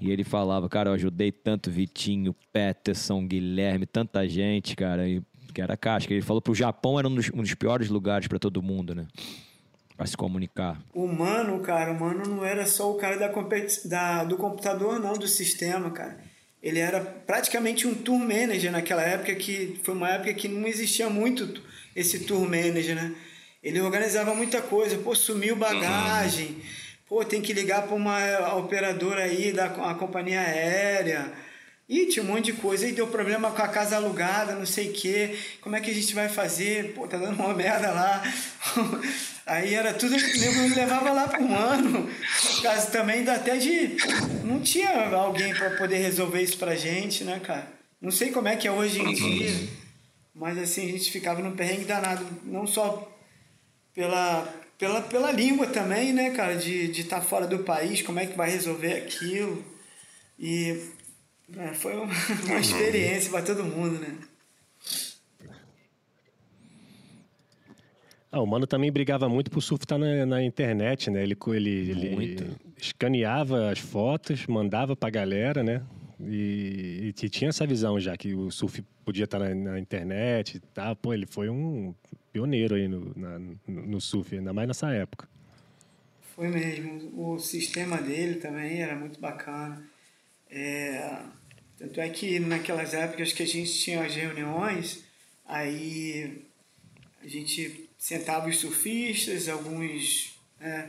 [0.00, 5.08] E ele falava, cara, eu ajudei tanto Vitinho, Peterson, Guilherme, tanta gente, cara.
[5.08, 6.12] E, que era casca.
[6.12, 9.06] Ele falou pro Japão era um dos, um dos piores lugares pra todo mundo, né?
[10.00, 10.80] Pra se comunicar.
[10.94, 13.30] O mano, cara, o mano não era só o cara da,
[13.84, 16.18] da, do computador, não, do sistema, cara.
[16.62, 21.10] Ele era praticamente um tour manager naquela época, que foi uma época que não existia
[21.10, 21.62] muito
[21.94, 23.14] esse tour manager, né?
[23.62, 26.56] Ele organizava muita coisa, pô, sumiu bagagem,
[27.06, 31.30] pô, tem que ligar para uma operadora aí da a companhia aérea.
[31.90, 32.86] Ih, tinha um monte de coisa.
[32.86, 35.36] Aí deu problema com a casa alugada, não sei o quê.
[35.60, 36.94] Como é que a gente vai fazer?
[36.94, 38.22] Pô, tá dando uma merda lá.
[39.44, 42.08] Aí era tudo que me levava lá pro ano.
[42.08, 43.96] Por causa também até de.
[44.44, 47.66] Não tinha alguém para poder resolver isso pra gente, né, cara?
[48.00, 49.68] Não sei como é que é hoje em dia.
[50.32, 52.24] Mas assim, a gente ficava num perrengue danado.
[52.44, 53.12] Não só
[53.92, 54.46] pela,
[54.78, 56.54] pela, pela língua também, né, cara?
[56.54, 59.64] De estar de tá fora do país, como é que vai resolver aquilo.
[60.38, 60.80] E
[61.58, 62.06] é, foi uma,
[62.46, 64.16] uma experiência para todo mundo, né?
[68.32, 71.22] Ah, o Mano também brigava muito pro surf estar na, na internet, né?
[71.24, 75.82] Ele, ele, ele escaneava as fotos, mandava pra galera, né?
[76.20, 80.60] E, e tinha essa visão já, que o surf podia estar na, na internet e
[80.60, 80.94] tal.
[80.94, 81.92] Pô, ele foi um
[82.32, 85.28] pioneiro aí no, na- no, no surf, ainda mais nessa época.
[86.36, 87.10] Foi mesmo.
[87.20, 89.82] O sistema dele também era muito bacana.
[90.48, 91.18] É,
[91.80, 95.02] tanto é que naquelas épocas que a gente tinha as reuniões,
[95.46, 96.42] aí
[97.22, 100.88] a gente sentava os surfistas, alguns é,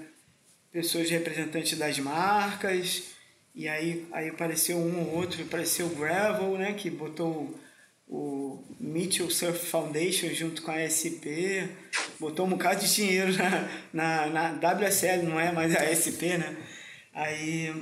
[0.69, 3.04] pessoas representantes das marcas,
[3.56, 7.58] e aí, aí apareceu um ou outro, apareceu o Gravel, né, que botou
[8.06, 11.71] o Mitchell Surf Foundation junto com a SP,
[12.19, 13.32] botou um bocado de dinheiro
[13.93, 16.58] na, na, na WSL, não é mais a SP, né?
[17.13, 17.73] Aí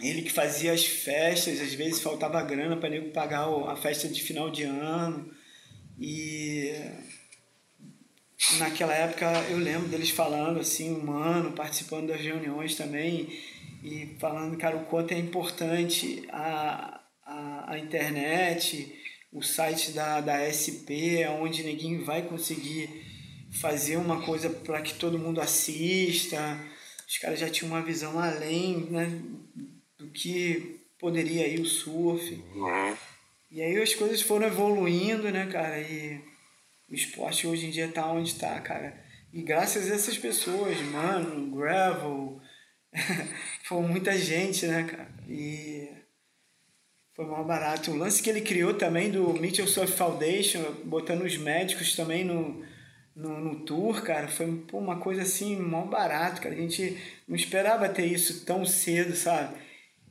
[0.00, 4.22] ele que fazia as festas, às vezes faltava grana para nego pagar a festa de
[4.22, 5.30] final de ano.
[5.98, 6.72] E
[8.58, 13.28] naquela época eu lembro deles falando assim, humano, participando das reuniões também
[13.82, 18.94] e falando, cara, o quanto é importante a, a, a internet,
[19.32, 22.88] o site da, da SP, onde ninguém vai conseguir
[23.52, 26.58] fazer uma coisa para que todo mundo assista.
[27.08, 29.20] Os caras já tinham uma visão além né,
[30.00, 32.42] do que poderia ir o surf.
[33.50, 35.78] E aí as coisas foram evoluindo, né, cara?
[35.80, 36.20] E
[36.88, 38.98] o esporte hoje em dia tá onde tá, cara.
[39.32, 42.40] E graças a essas pessoas, mano, Gravel,
[43.64, 45.08] foi muita gente, né, cara?
[45.28, 45.88] E
[47.14, 47.90] foi mal barato.
[47.90, 52.64] O lance que ele criou também do Mitchell Surf Foundation, botando os médicos também no,
[53.14, 56.54] no, no tour, cara, foi pô, uma coisa assim, mal barato, cara.
[56.54, 56.96] A gente
[57.28, 59.54] não esperava ter isso tão cedo, sabe?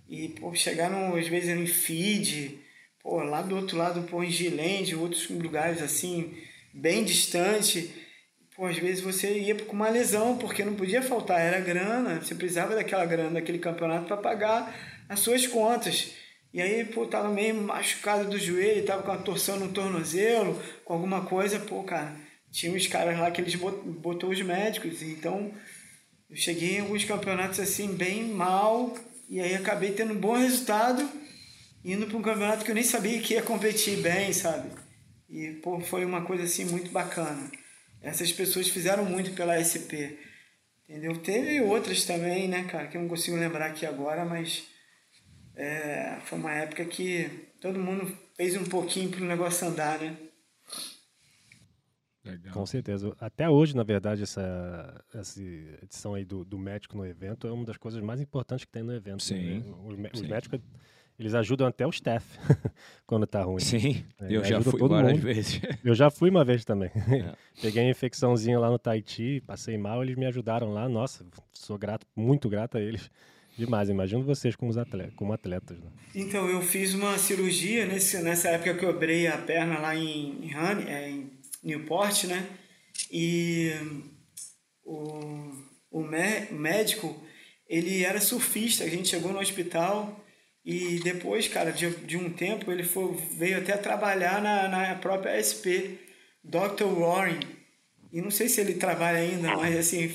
[0.09, 2.59] E, pô, chegaram às vezes em feed,
[3.01, 6.35] pô, lá do outro lado, pô, em Gilende, outros lugares assim,
[6.73, 7.93] bem distante.
[8.55, 12.35] Pô, às vezes você ia com uma lesão, porque não podia faltar, era grana, você
[12.35, 14.75] precisava daquela grana, daquele campeonato para pagar
[15.07, 16.13] as suas contas.
[16.53, 20.93] E aí, pô, tava meio machucado do joelho, tava com uma torção no tornozelo, com
[20.93, 22.15] alguma coisa, pô, cara,
[22.51, 25.53] tinha uns caras lá que eles bot- botou os médicos, então
[26.29, 28.95] eu cheguei em alguns campeonatos assim, bem mal,
[29.29, 31.07] e aí acabei tendo um bom resultado,
[31.85, 34.71] indo para um campeonato que eu nem sabia que ia competir bem, sabe?
[35.29, 37.51] E, pô, foi uma coisa assim muito bacana.
[38.01, 40.17] Essas pessoas fizeram muito pela SP,
[40.87, 41.15] entendeu?
[41.17, 44.63] Teve outras também, né, cara, que eu não consigo lembrar aqui agora, mas
[45.55, 47.29] é, foi uma época que
[47.61, 50.17] todo mundo fez um pouquinho pro negócio andar, né?
[52.31, 52.53] Legal.
[52.53, 53.15] Com certeza.
[53.19, 55.41] Até hoje, na verdade, essa, essa
[55.83, 58.83] edição aí do, do médico no evento é uma das coisas mais importantes que tem
[58.83, 59.23] no evento.
[59.23, 59.63] Sim, né?
[59.85, 60.27] Os, os sim.
[60.27, 60.59] médicos,
[61.17, 62.25] eles ajudam até o staff
[63.05, 63.59] quando tá ruim.
[63.59, 65.21] Sim, É, eu já fui todo várias mundo.
[65.21, 65.59] vezes.
[65.83, 66.89] Eu já fui uma vez também.
[66.89, 67.33] É.
[67.61, 70.87] Peguei uma infecçãozinha lá no Tahiti, passei mal, eles me ajudaram lá.
[70.87, 73.09] Nossa, sou grato, muito grato a eles.
[73.57, 75.77] Demais, imagino vocês como, atletas, como atletas.
[75.77, 75.89] Né?
[76.15, 80.45] Então, eu fiz uma cirurgia nesse, nessa época que eu quebrei a perna lá em,
[80.45, 80.53] em,
[80.87, 81.29] é, em
[81.63, 82.47] Newport, né?
[83.11, 83.71] E
[84.83, 85.51] o,
[85.91, 87.15] o médico,
[87.67, 90.25] ele era surfista, a gente chegou no hospital
[90.63, 95.41] e depois, cara, de, de um tempo, ele foi, veio até trabalhar na, na própria
[95.41, 95.97] SP,
[96.43, 96.85] Dr.
[96.85, 97.39] Warren.
[98.11, 100.11] E não sei se ele trabalha ainda, mas assim,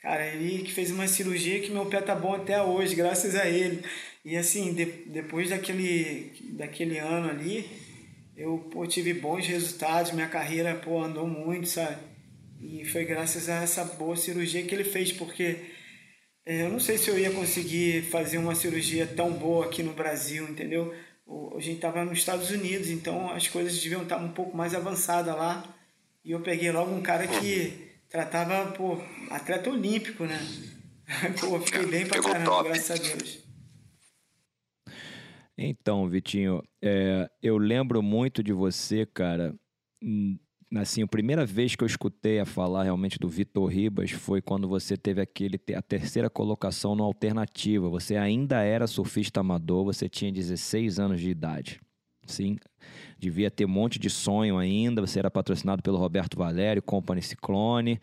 [0.00, 3.48] cara, ele que fez uma cirurgia que meu pé tá bom até hoje, graças a
[3.48, 3.84] ele.
[4.24, 7.68] E assim, de, depois daquele, daquele ano ali,
[8.36, 11.96] eu pô, tive bons resultados, minha carreira pô, andou muito, sabe?
[12.60, 15.56] E foi graças a essa boa cirurgia que ele fez, porque
[16.46, 19.92] é, eu não sei se eu ia conseguir fazer uma cirurgia tão boa aqui no
[19.92, 20.94] Brasil, entendeu?
[21.56, 25.34] A gente estava nos Estados Unidos, então as coisas deviam estar um pouco mais avançadas
[25.34, 25.64] lá.
[26.24, 27.72] E eu peguei logo um cara que
[28.08, 28.98] tratava, pô,
[29.30, 30.38] atleta olímpico, né?
[31.40, 33.43] pô, fiquei bem pra caramba, graças a Deus.
[35.56, 39.54] Então, Vitinho, é, eu lembro muito de você, cara,
[40.76, 44.68] assim, a primeira vez que eu escutei a falar realmente do Vitor Ribas foi quando
[44.68, 47.88] você teve aquele a terceira colocação no Alternativa.
[47.88, 51.80] Você ainda era surfista amador, você tinha 16 anos de idade.
[52.26, 52.56] Sim,
[53.24, 55.00] devia ter um monte de sonho ainda.
[55.00, 58.00] Você era patrocinado pelo Roberto Valério, Company Ciclone.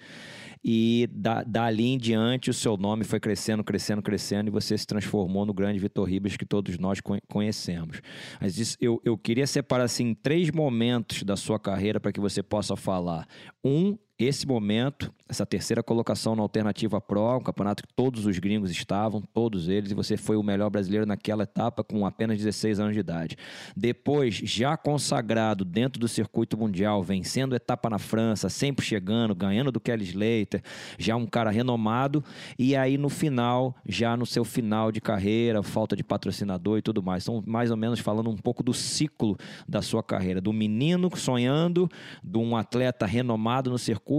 [0.63, 4.85] E da, dali em diante o seu nome foi crescendo, crescendo, crescendo e você se
[4.85, 8.01] transformou no grande Vitor Ribas que todos nós conhecemos.
[8.39, 12.43] Mas isso, eu, eu queria separar assim três momentos da sua carreira para que você
[12.43, 13.27] possa falar.
[13.63, 18.69] Um esse momento, essa terceira colocação na Alternativa Pro, um campeonato que todos os gringos
[18.69, 22.93] estavam, todos eles, e você foi o melhor brasileiro naquela etapa com apenas 16 anos
[22.93, 23.37] de idade.
[23.73, 29.79] Depois, já consagrado dentro do circuito mundial, vencendo etapa na França, sempre chegando, ganhando do
[29.79, 30.61] Kelly Slater,
[30.99, 32.21] já um cara renomado,
[32.59, 37.01] e aí no final, já no seu final de carreira, falta de patrocinador e tudo
[37.01, 37.23] mais.
[37.23, 41.89] São mais ou menos falando um pouco do ciclo da sua carreira, do menino sonhando,
[42.21, 44.10] de um atleta renomado no circuito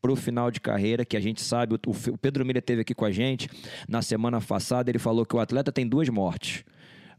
[0.00, 3.04] para o final de carreira, que a gente sabe, o Pedro Milha teve aqui com
[3.04, 3.48] a gente
[3.88, 6.64] na semana passada, ele falou que o atleta tem duas mortes.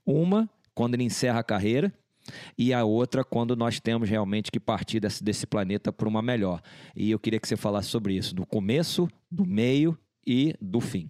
[0.05, 1.93] Uma, quando ele encerra a carreira,
[2.57, 6.61] e a outra quando nós temos realmente que partir desse, desse planeta para uma melhor.
[6.95, 11.09] E eu queria que você falasse sobre isso, do começo, do meio e do fim.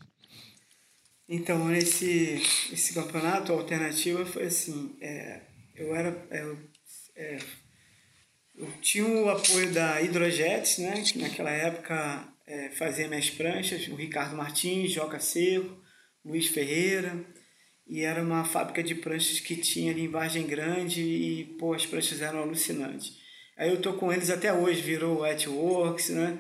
[1.30, 5.42] Então, esse, esse campeonato alternativa foi assim, é,
[5.76, 6.58] eu era, eu,
[7.16, 7.38] é,
[8.58, 13.96] eu tinha o apoio da Hidrojets, né, que naquela época é, fazia minhas pranchas, o
[13.96, 15.78] Ricardo Martins, Joca Seco,
[16.26, 17.24] Luiz Ferreira,
[17.86, 21.86] e era uma fábrica de pranchas que tinha ali em Vargem Grande e, pô, as
[21.86, 23.16] pranchas eram alucinantes.
[23.56, 26.40] Aí eu tô com eles até hoje, virou Works, né,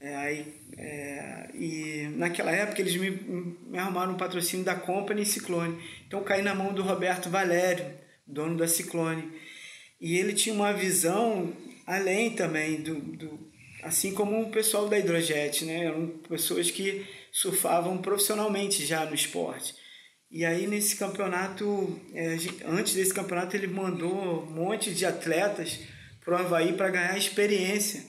[0.00, 5.76] é, aí, é, e naquela época eles me, me arrumaram um patrocínio da Company Ciclone,
[6.06, 7.84] então eu caí na mão do Roberto Valério,
[8.24, 9.28] dono da Ciclone,
[10.00, 11.52] e ele tinha uma visão
[11.86, 13.48] além também do, do
[13.82, 15.84] assim como o pessoal da Hidrojet, né?
[15.84, 19.74] Eram pessoas que surfavam profissionalmente já no esporte.
[20.30, 25.80] E aí nesse campeonato, é, antes desse campeonato, ele mandou um monte de atletas
[26.24, 28.04] para o Havaí para ganhar experiência.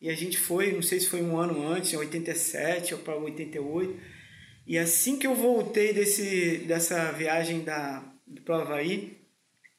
[0.00, 3.16] E a gente foi, não sei se foi um ano antes, em 87 ou para
[3.16, 3.98] 88.
[4.66, 8.04] E assim que eu voltei desse, dessa viagem da,
[8.44, 9.23] para o Havaí,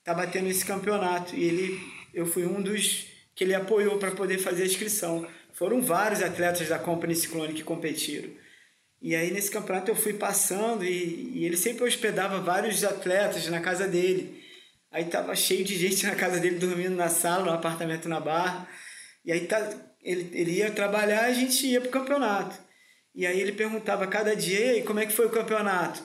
[0.06, 1.80] estava tendo esse campeonato e ele,
[2.14, 5.28] eu fui um dos que ele apoiou para poder fazer a inscrição.
[5.52, 8.30] Foram vários atletas da Company Ciclone que competiram.
[9.02, 13.60] E aí nesse campeonato eu fui passando e, e ele sempre hospedava vários atletas na
[13.60, 14.44] casa dele.
[14.92, 18.70] Aí tava cheio de gente na casa dele dormindo na sala, no apartamento na Barra.
[19.26, 19.68] E aí tá,
[20.04, 22.56] ele, ele ia trabalhar a gente ia pro campeonato.
[23.16, 26.04] E aí ele perguntava cada dia, e como é que foi o campeonato?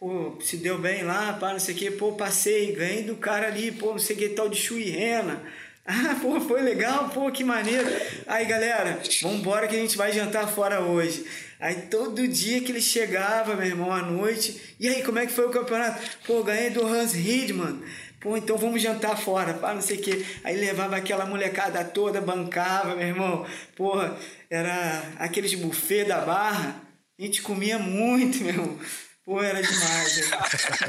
[0.00, 3.48] Pô, se deu bem lá, pá, não sei o que, pô, passei, ganhei do cara
[3.48, 5.42] ali, pô, não sei o que, tal de Chui Rena.
[5.92, 7.88] Ah, pô, foi legal, pô, que maneiro.
[8.26, 11.24] Aí, galera, vambora que a gente vai jantar fora hoje.
[11.58, 15.32] Aí, todo dia que ele chegava, meu irmão, à noite, e aí, como é que
[15.32, 16.00] foi o campeonato?
[16.24, 17.82] Pô, ganhei do Hans Hidman.
[18.20, 20.24] Pô, então vamos jantar fora, pá, não sei o que.
[20.44, 23.46] Aí levava aquela molecada toda, bancava, meu irmão.
[23.74, 24.16] Porra,
[24.48, 26.80] era aqueles buffet da barra.
[27.18, 28.78] A gente comia muito, meu irmão.
[29.30, 30.32] Pô, era demais.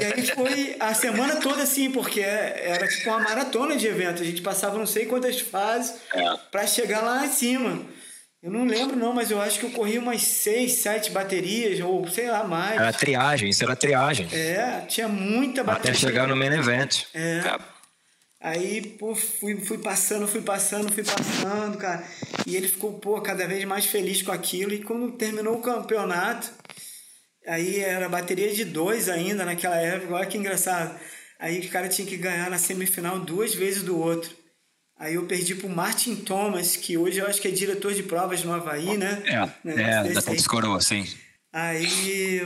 [0.00, 4.20] E a gente foi a semana toda assim, porque era tipo uma maratona de eventos.
[4.20, 6.36] A gente passava não sei quantas fases é.
[6.50, 7.86] para chegar lá em cima.
[8.42, 12.08] Eu não lembro não, mas eu acho que eu corri umas seis, sete baterias, ou
[12.08, 12.80] sei lá mais.
[12.80, 14.26] Era triagem, isso era triagem.
[14.32, 15.92] É, tinha muita bateria.
[15.92, 17.04] Até chegar no main event.
[17.14, 17.38] É.
[17.46, 17.58] é.
[18.40, 22.02] Aí, pô, fui, fui passando, fui passando, fui passando, cara.
[22.44, 24.72] E ele ficou, pô, cada vez mais feliz com aquilo.
[24.72, 26.50] E quando terminou o campeonato,
[27.46, 30.98] Aí era bateria de dois ainda naquela época, olha que engraçado.
[31.38, 34.30] Aí o cara tinha que ganhar na semifinal duas vezes do outro.
[34.96, 38.44] Aí eu perdi pro Martin Thomas, que hoje eu acho que é diretor de provas
[38.44, 39.20] no Havaí, né?
[39.26, 41.04] É, é da Tênis Coroa, sim.
[41.52, 42.40] Aí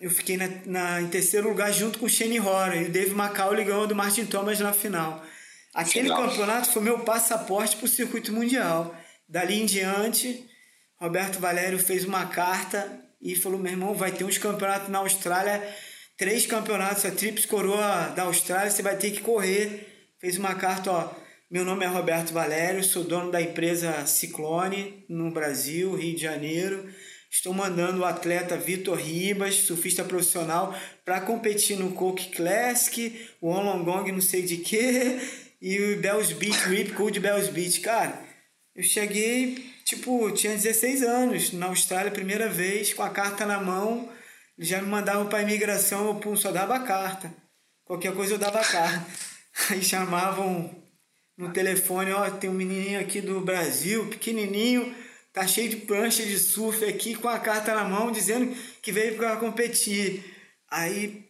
[0.00, 2.76] eu fiquei na, na, em terceiro lugar junto com o Shane Horan.
[2.76, 5.24] E o Dave Macaulay ganhou do Martin Thomas na final.
[5.74, 6.28] Aquele Legal.
[6.28, 8.94] campeonato foi meu passaporte para o circuito mundial.
[9.28, 10.48] Dali em diante,
[11.00, 15.62] Roberto Valério fez uma carta e falou: meu irmão, vai ter uns campeonatos na Austrália,
[16.16, 20.12] três campeonatos, a Trips Coroa da Austrália, você vai ter que correr.
[20.20, 21.10] Fez uma carta, ó.
[21.50, 26.88] Meu nome é Roberto Valério, sou dono da empresa Ciclone no Brasil, Rio de Janeiro.
[27.30, 30.74] Estou mandando o atleta Vitor Ribas, surfista profissional,
[31.04, 35.18] para competir no Coke Classic, o Onlongong não sei de quê,
[35.60, 37.80] e o Bells Beach, Rip Cool de Bells Beach.
[37.80, 38.24] Cara,
[38.74, 44.12] eu cheguei, tipo, tinha 16 anos, na Austrália, primeira vez, com a carta na mão,
[44.58, 47.32] já me mandavam para imigração, eu pum, só dava a carta.
[47.84, 49.06] Qualquer coisa eu dava a carta.
[49.70, 50.74] Aí chamavam
[51.38, 54.92] no telefone, ó, tem um menininho aqui do Brasil, pequenininho,
[55.32, 59.16] tá cheio de prancha de surf aqui, com a carta na mão, dizendo que veio
[59.16, 60.24] para competir.
[60.68, 61.28] Aí,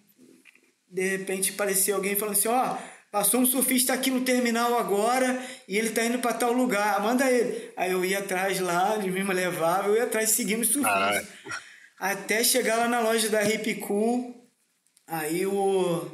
[0.89, 2.79] de repente, apareceu alguém falando assim, ó,
[3.17, 7.01] Passou um surfista aqui no terminal agora e ele tá indo para tal lugar.
[7.01, 7.73] Manda ele.
[7.75, 11.27] Aí eu ia atrás lá, ele me levava, eu ia atrás seguindo o surfista.
[11.99, 14.47] Até chegar lá na loja da Hip Cool.
[15.07, 16.11] Aí o.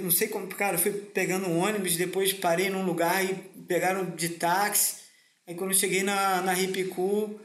[0.00, 3.34] Não sei como, cara, fui pegando um ônibus, depois parei num lugar e
[3.66, 4.94] pegaram de táxi.
[5.44, 7.40] Aí quando cheguei na, na Hip Cool,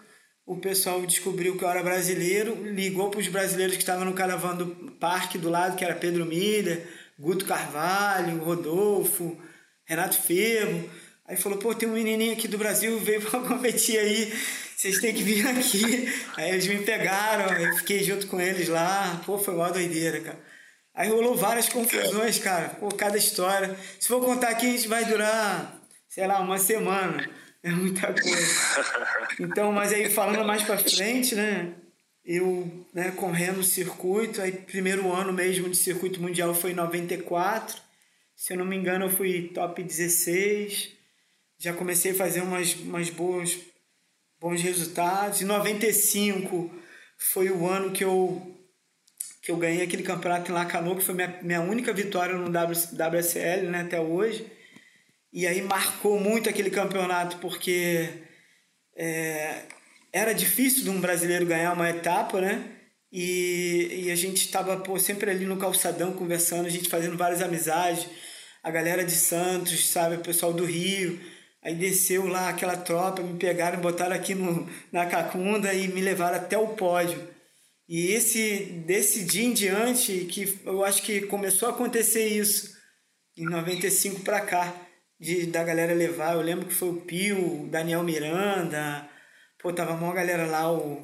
[0.46, 4.64] o pessoal descobriu que eu era brasileiro, ligou para os brasileiros que estavam no caravana
[4.64, 6.88] do parque do lado, que era Pedro Milha,
[7.20, 9.40] Guto Carvalho, Rodolfo,
[9.86, 10.90] Renato Ferro.
[11.28, 14.32] Aí falou, pô, tem um menininho aqui do Brasil, veio pra competir aí,
[14.76, 16.14] vocês têm que vir aqui.
[16.38, 19.22] Aí eles me pegaram, eu fiquei junto com eles lá.
[19.26, 20.40] Pô, foi uma doideira, cara.
[20.94, 22.70] Aí rolou várias confusões, cara.
[22.70, 23.76] Pô, cada história.
[24.00, 27.28] Se for contar aqui, a gente vai durar, sei lá, uma semana.
[27.64, 28.96] É muita coisa.
[29.38, 31.74] Então, mas aí falando mais pra frente, né?
[32.26, 37.80] Eu né, correndo o circuito, aí primeiro ano mesmo de circuito mundial foi em 94,
[38.36, 40.92] se eu não me engano eu fui top 16,
[41.60, 43.58] já comecei a fazer umas, umas boas,
[44.40, 46.72] bons resultados, em 95
[47.18, 48.52] foi o ano que eu
[49.42, 53.70] que eu ganhei aquele campeonato em Lacanau, que foi minha, minha única vitória no WSL
[53.70, 54.52] né, até hoje,
[55.32, 58.10] e aí marcou muito aquele campeonato, porque
[58.96, 59.62] é,
[60.16, 62.64] era difícil de um brasileiro ganhar uma etapa, né?
[63.12, 68.08] E, e a gente estava sempre ali no calçadão conversando, a gente fazendo várias amizades,
[68.64, 71.20] a galera de Santos, sabe, o pessoal do Rio.
[71.62, 76.38] Aí desceu lá aquela tropa, me pegaram, botaram aqui no, na Cacunda e me levaram
[76.38, 77.22] até o pódio.
[77.86, 82.74] E esse desse dia em diante que eu acho que começou a acontecer isso
[83.38, 84.74] em 95 para cá,
[85.20, 86.36] de da galera levar.
[86.36, 89.10] Eu lembro que foi o Pio, Daniel Miranda,
[89.66, 91.04] Pô, tava uma galera lá, o.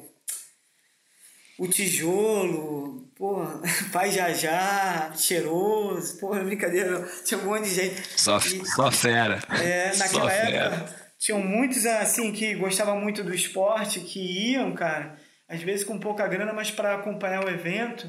[1.58, 3.44] O tijolo, pô,
[3.92, 8.20] pai Jajá, cheiroso, pô, brincadeira, tinha um monte de gente.
[8.20, 9.42] Só, e, só fera.
[9.60, 10.96] É, naquela só época, fera.
[11.18, 15.16] tinham muitos assim que gostavam muito do esporte, que iam, cara,
[15.48, 18.08] às vezes com pouca grana, mas para acompanhar o evento,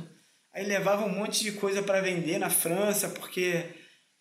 [0.53, 3.65] aí levavam um monte de coisa para vender na França, porque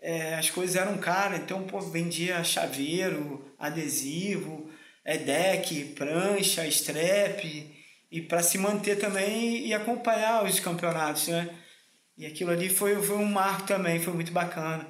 [0.01, 4.72] é, as coisas eram caras, então, pô, vendia chaveiro, adesivo,
[5.05, 7.45] é deck, prancha, strap,
[8.11, 11.49] e para se manter também e acompanhar os campeonatos, né?
[12.17, 14.87] E aquilo ali foi, foi um marco também, foi muito bacana.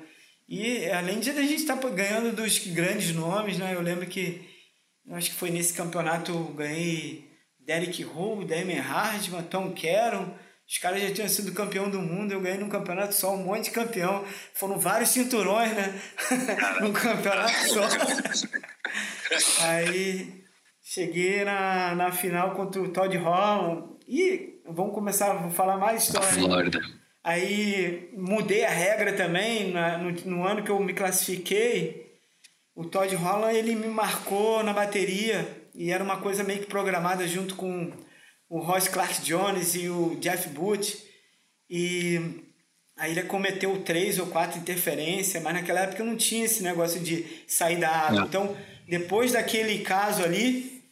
[0.48, 3.74] E além de a gente estar tá ganhando dos grandes nomes, né?
[3.74, 4.42] Eu lembro que,
[5.12, 10.34] acho que foi nesse campeonato, eu ganhei Derek Rowe, Damien Hardman, Tom Caron,
[10.72, 13.64] os caras já tinham sido campeão do mundo, eu ganhei num campeonato só, um monte
[13.64, 14.24] de campeão.
[14.54, 16.00] Foram vários cinturões, né?
[16.80, 17.82] num campeonato só.
[19.68, 20.42] Aí
[20.82, 23.86] cheguei na, na final contra o Todd Holland.
[24.08, 26.26] E vamos começar a falar mais história.
[26.26, 26.80] Flórida.
[27.22, 32.16] Aí mudei a regra também, na, no, no ano que eu me classifiquei.
[32.74, 37.28] O Todd Holland ele me marcou na bateria e era uma coisa meio que programada
[37.28, 37.92] junto com
[38.52, 41.02] o Ross Clark Jones e o Jeff Booth.
[41.70, 42.20] E
[42.98, 47.24] aí ele cometeu três ou quatro interferências, mas naquela época não tinha esse negócio de
[47.48, 48.20] sair da água.
[48.20, 48.26] Não.
[48.26, 50.84] Então, depois daquele caso ali,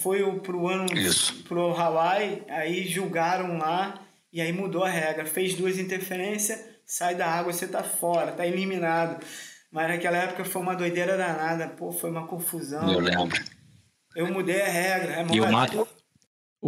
[0.00, 1.44] foi pro ano Isso.
[1.44, 4.00] pro Hawaii, aí julgaram lá
[4.32, 5.26] e aí mudou a regra.
[5.26, 9.22] Fez duas interferências, sai da água, você tá fora, tá eliminado.
[9.70, 12.90] Mas naquela época foi uma doideira danada, pô, foi uma confusão.
[12.90, 13.38] Eu lembro.
[14.14, 15.12] Eu mudei a regra.
[15.12, 15.86] É e o Mato,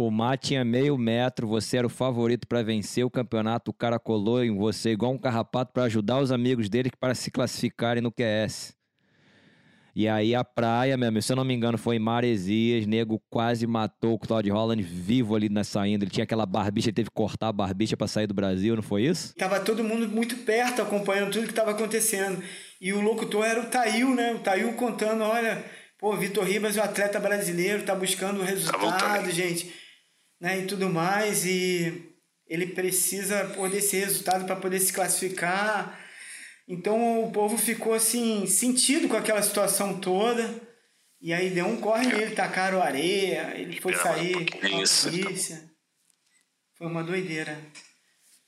[0.01, 3.99] O Mar tinha meio metro, você era o favorito para vencer o campeonato, o cara
[3.99, 8.09] colou em você igual um carrapato para ajudar os amigos dele para se classificarem no
[8.09, 8.73] QS.
[9.93, 13.21] E aí a praia, meu amigo, se eu não me engano, foi em Maresias, nego
[13.29, 16.05] quase matou o Todd Holland vivo ali na saída.
[16.05, 18.83] Ele tinha aquela barbicha, ele teve que cortar a barbicha para sair do Brasil, não
[18.83, 19.35] foi isso?
[19.35, 22.41] Tava todo mundo muito perto acompanhando tudo que estava acontecendo.
[22.79, 24.31] E o locutor era o Tail, né?
[24.33, 25.61] O Tail contando, olha,
[25.97, 29.88] pô, Vitor Ribas, o atleta brasileiro, tá buscando o resultado, gente,
[30.39, 30.59] né?
[30.59, 31.45] E tudo mais.
[31.45, 32.15] E
[32.47, 35.99] ele precisa pô, desse resultado para poder se classificar
[36.69, 40.61] então o povo ficou assim, sentido com aquela situação toda.
[41.19, 45.67] E aí deu um corre nele, tacaram areia, ele foi sair com a polícia.
[46.77, 47.59] Foi uma doideira.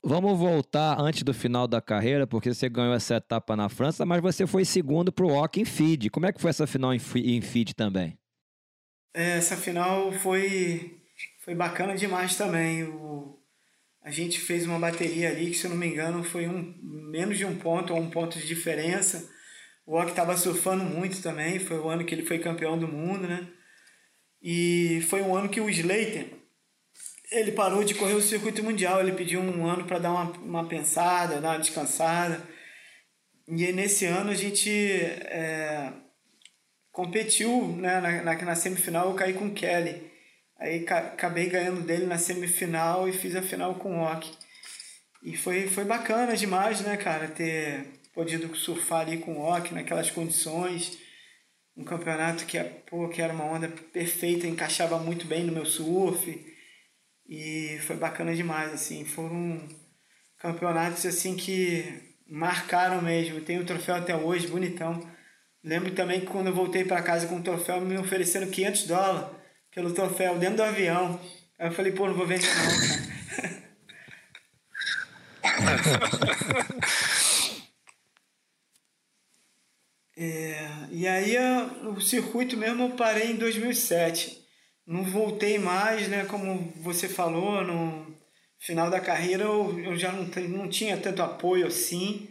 [0.04, 4.22] Vamos voltar antes do final da carreira, porque você ganhou essa etapa na França, mas
[4.22, 6.08] você foi segundo para o Walk em Feed.
[6.08, 8.16] Como é que foi essa final em Feed também?
[9.14, 11.01] É, essa final foi,
[11.42, 12.84] foi bacana demais também.
[12.84, 13.38] O,
[14.02, 17.36] a gente fez uma bateria ali que, se eu não me engano, foi um, menos
[17.36, 19.28] de um ponto ou um ponto de diferença.
[19.84, 23.26] O Ok estava surfando muito também, foi o ano que ele foi campeão do mundo,
[23.26, 23.48] né?
[24.40, 26.32] E foi um ano que o Slater,
[27.30, 30.68] ele parou de correr o circuito mundial, ele pediu um ano para dar uma, uma
[30.68, 32.40] pensada, dar uma descansada.
[33.48, 35.92] E nesse ano a gente é,
[36.92, 38.00] competiu, né?
[38.00, 40.11] Na, na, na semifinal eu caí com o Kelly.
[40.62, 44.30] Aí acabei ganhando dele na semifinal e fiz a final com o Ock.
[45.20, 47.84] E foi, foi bacana demais, né, cara, ter
[48.14, 50.96] podido surfar ali com o Ock naquelas condições.
[51.76, 56.40] Um campeonato que, pô, que era uma onda perfeita, encaixava muito bem no meu surf.
[57.28, 59.04] E foi bacana demais, assim.
[59.04, 59.68] Foram
[60.38, 63.40] campeonatos, assim, que marcaram mesmo.
[63.40, 65.10] Tenho o troféu até hoje, bonitão.
[65.64, 69.41] Lembro também que quando eu voltei para casa com o troféu, me ofereceram 500 dólares
[69.74, 71.18] pelo troféu dentro do avião.
[71.58, 73.12] Aí eu falei, pô, não vou vender não, cara.
[80.16, 80.58] é,
[80.90, 81.36] e aí
[81.86, 84.40] o circuito mesmo eu parei em 2007.
[84.86, 86.24] Não voltei mais, né?
[86.26, 88.14] Como você falou, no
[88.58, 92.28] final da carreira eu, eu já não, não tinha tanto apoio assim.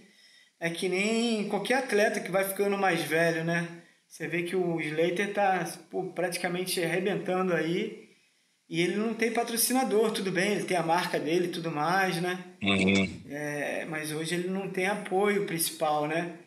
[0.59, 3.81] É que nem qualquer atleta que vai ficando mais velho, né?
[4.11, 5.65] Você vê que o Slater está
[6.13, 8.09] praticamente arrebentando aí
[8.69, 12.21] e ele não tem patrocinador, tudo bem, ele tem a marca dele e tudo mais,
[12.21, 12.43] né?
[12.61, 13.21] Uhum.
[13.29, 16.39] É, mas hoje ele não tem apoio principal, né?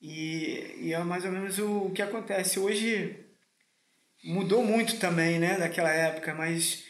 [0.00, 2.58] E, e é mais ou menos o, o que acontece.
[2.58, 3.14] Hoje
[4.24, 6.84] mudou muito também, né, daquela época, mas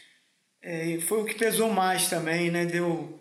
[0.61, 2.65] é, foi o que pesou mais também, né?
[2.65, 3.20] Deu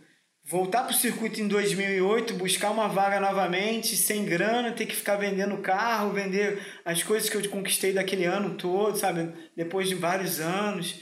[0.51, 5.15] voltar para o circuito em 2008, buscar uma vaga novamente, sem grana, ter que ficar
[5.15, 9.33] vendendo carro, vender as coisas que eu conquistei daquele ano todo, sabe?
[9.57, 10.99] Depois de vários anos.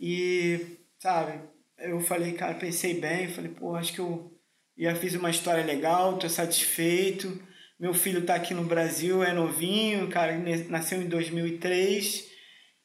[0.00, 1.42] E, sabe,
[1.78, 4.32] eu falei, cara, pensei bem, falei, pô, acho que eu
[4.78, 7.38] já fiz uma história legal, tô satisfeito.
[7.78, 10.38] Meu filho tá aqui no Brasil, é novinho, cara,
[10.70, 12.26] nasceu em 2003,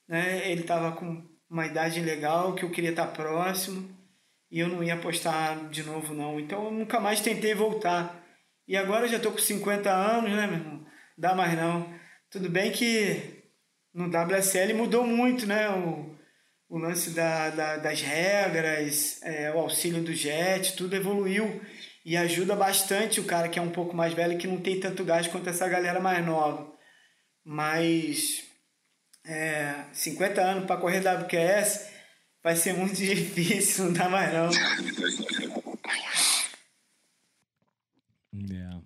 [0.09, 0.51] né?
[0.51, 3.94] Ele tava com uma idade legal, que eu queria estar próximo
[4.55, 6.39] e eu não ia apostar de novo não.
[6.39, 8.23] Então eu nunca mais tentei voltar.
[8.65, 10.85] E agora eu já tô com 50 anos, né, meu irmão?
[11.17, 11.93] Dá mais não.
[12.31, 13.43] Tudo bem que
[13.93, 15.69] no WSL mudou muito, né?
[15.71, 16.15] O,
[16.69, 21.61] o lance da, da das regras, é, o auxílio do jet, tudo evoluiu
[22.05, 25.03] e ajuda bastante o cara que é um pouco mais velho que não tem tanto
[25.03, 26.73] gás quanto essa galera mais nova.
[27.43, 28.45] Mas
[29.25, 31.94] é, 50 anos para correr WQS
[32.45, 34.49] vai ser muito difícil, não dá mais não.
[38.47, 38.81] Yeah.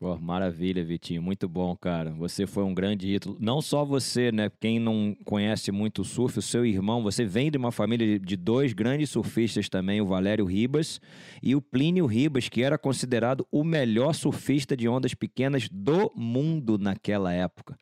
[0.00, 1.22] Pô, maravilha, Vitinho.
[1.22, 2.10] Muito bom, cara.
[2.12, 3.36] Você foi um grande ídolo.
[3.38, 4.50] Não só você, né?
[4.60, 8.36] Quem não conhece muito o surf, o seu irmão, você vem de uma família de
[8.36, 11.00] dois grandes surfistas também, o Valério Ribas
[11.42, 16.76] e o Plínio Ribas, que era considerado o melhor surfista de ondas pequenas do mundo
[16.76, 17.76] naquela época.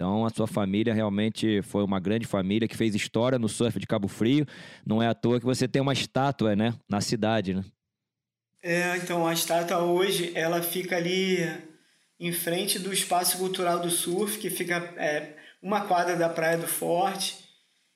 [0.00, 3.86] Então, a sua família realmente foi uma grande família que fez história no surf de
[3.86, 4.46] Cabo Frio.
[4.86, 7.62] Não é à toa que você tem uma estátua, né, na cidade, né?
[8.62, 11.46] É, então a estátua hoje ela fica ali
[12.18, 16.66] em frente do espaço cultural do surf, que fica é, uma quadra da Praia do
[16.66, 17.36] Forte.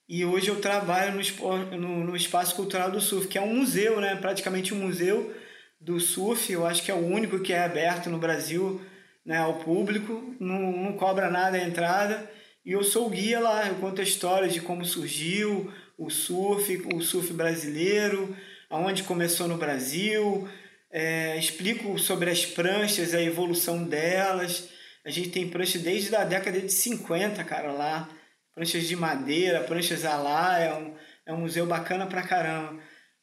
[0.06, 3.98] E hoje eu trabalho no, no, no espaço cultural do surf, que é um museu,
[3.98, 4.14] né?
[4.14, 5.34] Praticamente um museu
[5.80, 6.52] do surf.
[6.52, 8.78] Eu acho que é o único que é aberto no Brasil
[9.24, 12.30] né, ao público, não, não cobra nada a entrada.
[12.64, 16.82] E eu sou o guia lá, eu conto a história de como surgiu o surf,
[16.92, 18.36] o surf brasileiro,
[18.68, 20.48] aonde começou no Brasil,
[20.90, 24.68] é, explico sobre as pranchas, a evolução delas.
[25.04, 28.08] A gente tem prancha desde a década de 50, cara, lá.
[28.54, 30.94] pranchas de madeira, pranchas a lá, é um,
[31.26, 32.80] é um museu bacana pra caramba.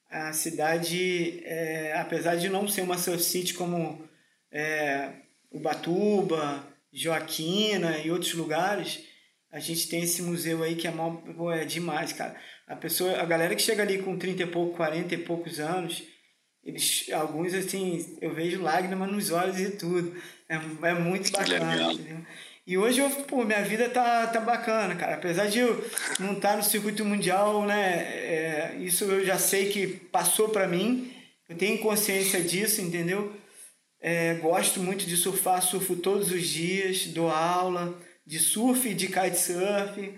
[0.09, 4.07] A cidade, é, apesar de não ser uma surf city como
[4.51, 5.20] é,
[5.51, 9.03] Ubatuba, Joaquina e outros lugares,
[9.51, 12.35] a gente tem esse museu aí que é, mal, pô, é demais, cara.
[12.67, 16.03] A pessoa, a galera que chega ali com 30 e pouco, 40 e poucos anos,
[16.63, 20.15] eles, alguns assim, eu vejo lágrimas nos olhos e tudo.
[20.47, 22.25] É, é muito bacana, entendeu?
[22.65, 25.15] E hoje, eu, pô, minha vida tá, tá bacana, cara.
[25.15, 25.83] Apesar de eu
[26.19, 28.03] não estar tá no circuito mundial, né?
[28.03, 31.11] É, isso eu já sei que passou para mim.
[31.49, 33.35] Eu tenho consciência disso, entendeu?
[34.01, 37.95] É, gosto muito de surfar, surfo todos os dias, dou aula
[38.25, 40.13] de surf e de kitesurf.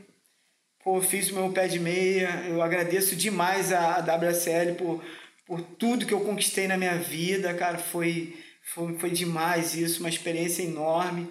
[0.83, 2.45] Pô, fiz o meu pé de meia.
[2.47, 5.03] Eu agradeço demais a, WSL por,
[5.45, 7.77] por tudo que eu conquistei na minha vida, cara.
[7.77, 8.37] Foi,
[8.73, 11.27] foi, foi demais isso, uma experiência enorme.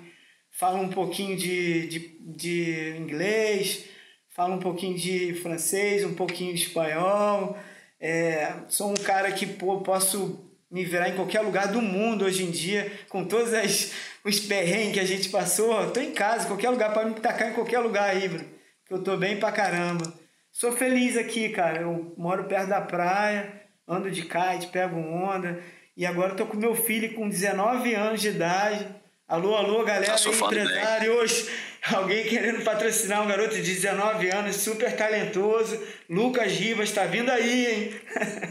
[0.51, 3.87] Falo um pouquinho de, de, de inglês,
[4.35, 7.57] falo um pouquinho de francês, um pouquinho de espanhol.
[7.99, 12.45] É, sou um cara que pô, posso me virar em qualquer lugar do mundo hoje
[12.45, 13.93] em dia, com todos as,
[14.25, 15.91] os perrengues que a gente passou.
[15.91, 18.43] Tô em casa, qualquer lugar, para me tacar em qualquer lugar aí, bro.
[18.87, 20.11] Que eu tô bem pra caramba.
[20.51, 21.83] Sou feliz aqui, cara.
[21.83, 23.53] Eu moro perto da praia,
[23.87, 25.63] ando de kite, pego onda.
[25.95, 28.87] E agora tô com meu filho com 19 anos de idade.
[29.29, 31.49] Alô, alô, galera tá aí, empresários.
[31.93, 35.79] Alguém querendo patrocinar um garoto de 19 anos, super talentoso.
[36.09, 37.95] Lucas Rivas, tá vindo aí, hein?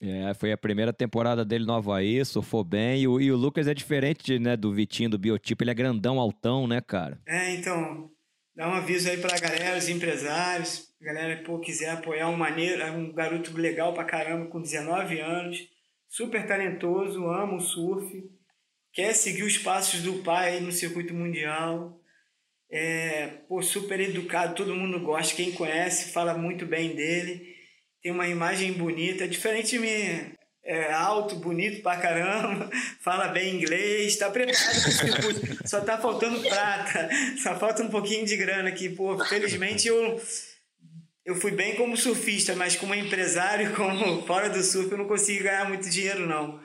[0.00, 3.02] É, foi a primeira temporada dele no Havaí, surfou bem.
[3.02, 5.62] E o, e o Lucas é diferente né, do Vitinho, do biotipo.
[5.64, 7.20] Ele é grandão, altão, né, cara?
[7.26, 8.08] É, então,
[8.54, 10.88] dá um aviso aí pra galera, os empresários.
[11.00, 15.68] Galera, pô, quiser apoiar um maneiro, um garoto legal pra caramba, com 19 anos.
[16.08, 18.24] Super talentoso, ama o surf.
[18.92, 22.00] Quer seguir os passos do pai no circuito mundial.
[22.70, 25.34] É, pô, super educado, todo mundo gosta.
[25.34, 27.57] Quem conhece fala muito bem dele
[28.02, 30.38] tem uma imagem bonita, é diferente de mim.
[30.64, 32.68] É alto, bonito pra caramba,
[33.00, 37.08] fala bem inglês, tá preparado Só tá faltando prata,
[37.42, 38.90] só falta um pouquinho de grana aqui.
[38.90, 40.20] Pô, felizmente eu,
[41.24, 45.44] eu fui bem como surfista, mas como empresário, como fora do surf, eu não consegui
[45.44, 46.60] ganhar muito dinheiro, não.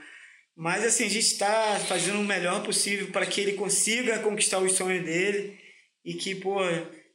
[0.56, 4.70] Mas assim, a gente está fazendo o melhor possível para que ele consiga conquistar o
[4.70, 5.58] sonho dele
[6.04, 6.60] e que, pô,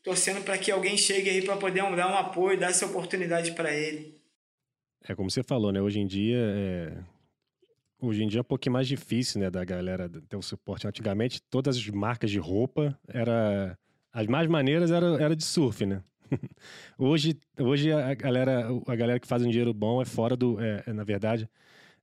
[0.03, 3.73] torcendo para que alguém chegue aí para poder dar um apoio, dar essa oportunidade para
[3.73, 4.19] ele.
[5.07, 5.81] É como você falou, né?
[5.81, 6.99] Hoje em dia é...
[8.01, 10.87] Hoje em dia é um pouquinho mais difícil, né, da galera ter o suporte.
[10.87, 13.77] Antigamente, todas as marcas de roupa era
[14.13, 16.03] as mais maneiras era, era de surf, né?
[16.99, 20.85] hoje, hoje a galera, a galera que faz um dinheiro bom é fora do, é,
[20.87, 21.49] é na verdade,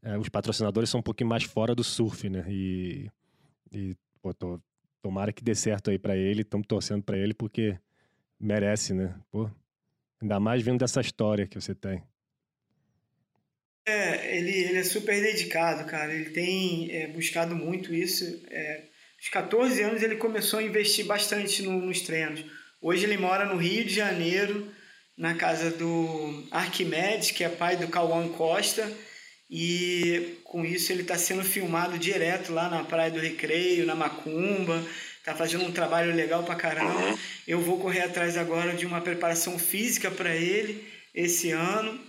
[0.01, 2.45] é, os patrocinadores são um pouquinho mais fora do surf, né?
[2.49, 3.09] E,
[3.71, 4.59] e pô, tô,
[5.05, 7.77] tomara que dê certo aí para ele, estamos torcendo para ele porque
[8.39, 9.13] merece, né?
[9.31, 9.47] Pô,
[10.19, 12.01] ainda mais vendo dessa história que você tem.
[13.87, 16.11] É, ele, ele é super dedicado, cara.
[16.11, 18.25] Ele tem é, buscado muito isso.
[18.49, 18.85] É,
[19.19, 22.43] aos 14 anos ele começou a investir bastante no, nos treinos.
[22.81, 24.71] Hoje ele mora no Rio de Janeiro,
[25.15, 28.91] na casa do Arquimedes, que é pai do Cauã Costa.
[29.49, 34.83] E com isso ele está sendo filmado direto lá na Praia do Recreio, na Macumba
[35.25, 37.17] tá fazendo um trabalho legal pra caramba.
[37.47, 41.99] Eu vou correr atrás agora de uma preparação física para ele esse ano.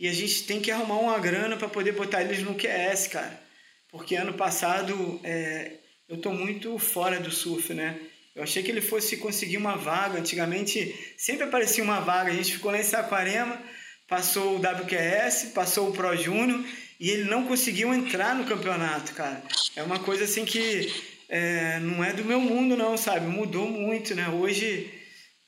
[0.00, 3.40] E a gente tem que arrumar uma grana para poder botar eles no QS, cara.
[3.88, 5.74] Porque ano passado é,
[6.08, 7.98] eu tô muito fora do surf, né?
[8.34, 10.18] Eu achei que ele fosse conseguir uma vaga.
[10.18, 12.32] Antigamente sempre aparecia uma vaga.
[12.32, 13.62] A gente ficou lá em Saquarema,
[14.08, 16.64] passou o WQS, passou o Pro Júnior
[16.98, 19.42] e ele não conseguiu entrar no campeonato, cara.
[19.74, 20.92] É uma coisa assim que
[21.28, 23.26] é, não é do meu mundo, não, sabe?
[23.26, 24.28] Mudou muito, né?
[24.28, 24.92] Hoje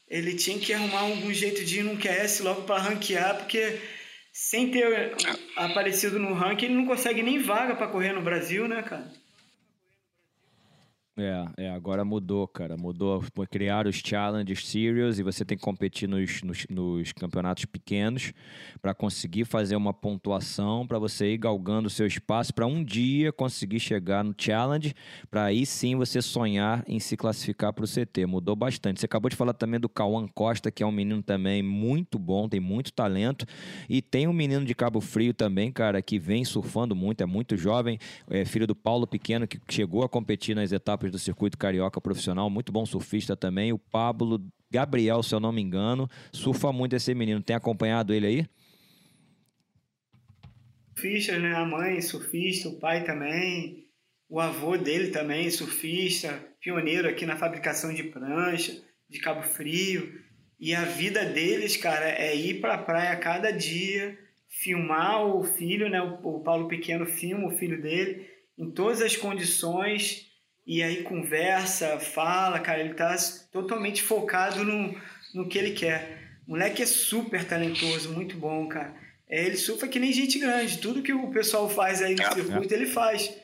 [0.09, 3.79] ele tinha que arrumar algum jeito de ir no QS logo para ranquear, porque
[4.33, 5.15] sem ter
[5.57, 9.11] aparecido no ranking, ele não consegue nem vaga para correr no Brasil, né, cara?
[11.21, 12.77] É, é, agora mudou, cara.
[12.77, 13.25] Mudou.
[13.51, 18.33] Criaram os Challenge Series e você tem que competir nos, nos, nos campeonatos pequenos
[18.81, 23.33] para conseguir fazer uma pontuação para você ir galgando o seu espaço para um dia
[23.33, 24.95] conseguir chegar no Challenge,
[25.29, 28.25] para aí sim você sonhar em se classificar para o CT.
[28.27, 29.01] Mudou bastante.
[29.01, 32.49] Você acabou de falar também do Cauã Costa, que é um menino também muito bom,
[32.49, 33.45] tem muito talento.
[33.89, 37.57] E tem um menino de Cabo Frio também, cara, que vem surfando muito, é muito
[37.57, 37.99] jovem,
[38.31, 42.49] é filho do Paulo Pequeno, que chegou a competir nas etapas do circuito carioca profissional,
[42.49, 43.73] muito bom surfista também.
[43.73, 44.41] O Pablo
[44.71, 47.43] Gabriel, se eu não me engano, surfa muito esse menino.
[47.43, 48.47] Tem acompanhado ele aí?
[50.95, 51.55] Surfista, né?
[51.55, 53.87] A mãe surfista, o pai também.
[54.29, 58.79] O avô dele também, surfista, pioneiro aqui na fabricação de prancha,
[59.09, 60.21] de Cabo Frio.
[60.61, 66.01] E a vida deles, cara, é ir pra praia cada dia, filmar o filho, né?
[66.03, 68.29] O Paulo Pequeno filma o filho dele
[68.59, 70.28] em todas as condições
[70.69, 73.16] e aí conversa, fala, cara, ele tá
[73.51, 74.95] totalmente focado no,
[75.33, 76.19] no que ele quer.
[76.47, 78.95] O moleque é super talentoso, muito bom, cara.
[79.27, 80.77] É, ele surfa que nem gente grande.
[80.77, 82.77] Tudo que o pessoal faz aí no é, circuito, é.
[82.77, 83.35] ele faz.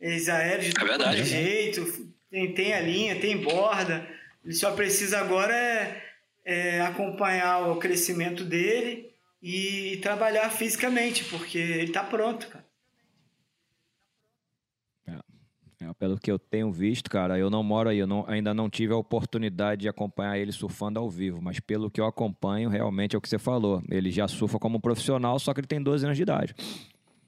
[0.00, 4.08] Eles aéreos de é todo é jeito, tem, tem a linha, tem borda.
[4.42, 6.02] Ele só precisa agora é,
[6.46, 9.12] é acompanhar o crescimento dele
[9.42, 12.64] e trabalhar fisicamente, porque ele está pronto, cara.
[15.06, 18.70] É, pelo que eu tenho visto, cara, eu não moro aí, eu não, ainda não
[18.70, 23.14] tive a oportunidade de acompanhar ele surfando ao vivo, mas pelo que eu acompanho, realmente
[23.14, 23.82] é o que você falou.
[23.90, 26.54] Ele já surfa como profissional, só que ele tem 12 anos de idade.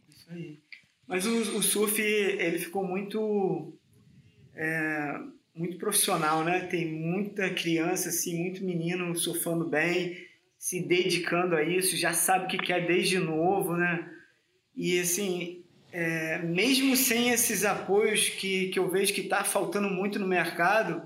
[0.08, 0.58] Isso aí.
[1.06, 3.74] Mas o, o surf, ele ficou muito.
[4.54, 5.20] É,
[5.54, 6.60] muito profissional, né?
[6.60, 10.16] Tem muita criança, assim, muito menino surfando bem,
[10.56, 14.10] se dedicando a isso, já sabe o que quer desde novo, né?
[14.74, 15.61] E assim,
[15.92, 21.02] é, mesmo sem esses apoios que, que eu vejo que está faltando muito no mercado,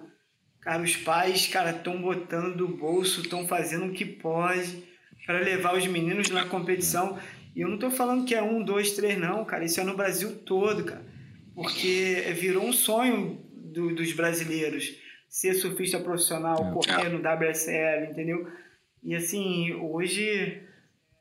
[0.61, 4.85] cara, os pais, cara, estão botando do bolso, estão fazendo o que pode
[5.27, 7.19] para levar os meninos na competição.
[7.55, 9.65] E eu não estou falando que é um, dois, três, não, cara.
[9.65, 11.05] Isso é no Brasil todo, cara.
[11.53, 14.95] Porque virou um sonho do, dos brasileiros
[15.29, 16.73] ser surfista profissional, é.
[16.73, 18.47] correr no WSL, entendeu?
[19.03, 20.63] E assim, hoje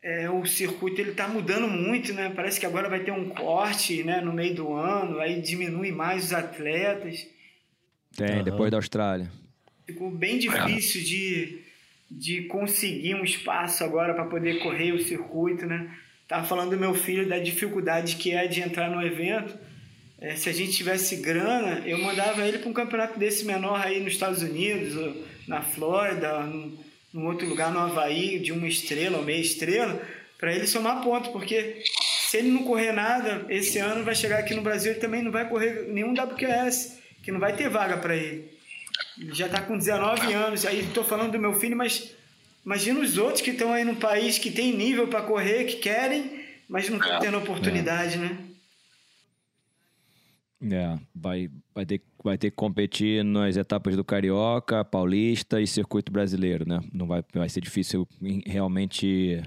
[0.06, 2.32] é, o circuito ele está mudando muito, né?
[2.36, 6.26] Parece que agora vai ter um corte né, no meio do ano, aí diminui mais
[6.26, 7.26] os atletas.
[8.16, 8.43] Tem, uhum.
[8.43, 9.32] depois da Austrália.
[9.84, 11.60] Ficou bem difícil de,
[12.10, 15.89] de conseguir um espaço agora para poder correr o circuito, né?
[16.28, 19.58] Tava falando do meu filho da dificuldade que é de entrar no evento.
[20.22, 23.99] É, se a gente tivesse grana, eu mandava ele para um campeonato desse menor aí
[23.99, 25.16] nos Estados Unidos,
[25.47, 26.84] na Flórida, no,
[27.16, 30.01] num outro lugar no Havaí, de uma estrela ou meia estrela,
[30.38, 31.82] para ele somar ponto, porque
[32.28, 35.32] se ele não correr nada, esse ano vai chegar aqui no Brasil, ele também não
[35.32, 38.51] vai correr nenhum WQS, que não vai ter vaga para ele.
[39.18, 42.11] Ele já está com 19 anos, aí estou falando do meu filho, mas
[42.66, 46.43] imagina os outros que estão aí no país que tem nível para correr, que querem,
[46.68, 48.18] mas não estão tendo oportunidade, é.
[48.18, 48.38] né?
[50.64, 56.12] É, vai, vai, ter, vai ter que competir nas etapas do Carioca, Paulista e Circuito
[56.12, 56.80] Brasileiro, né?
[56.93, 58.08] Não vai, vai ser difícil
[58.45, 59.41] realmente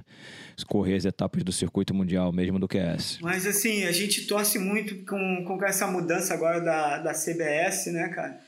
[0.56, 3.18] escorrer as etapas do Circuito Mundial, mesmo do QS.
[3.22, 8.08] Mas assim, a gente torce muito com, com essa mudança agora da, da CBS, né,
[8.08, 8.38] cara?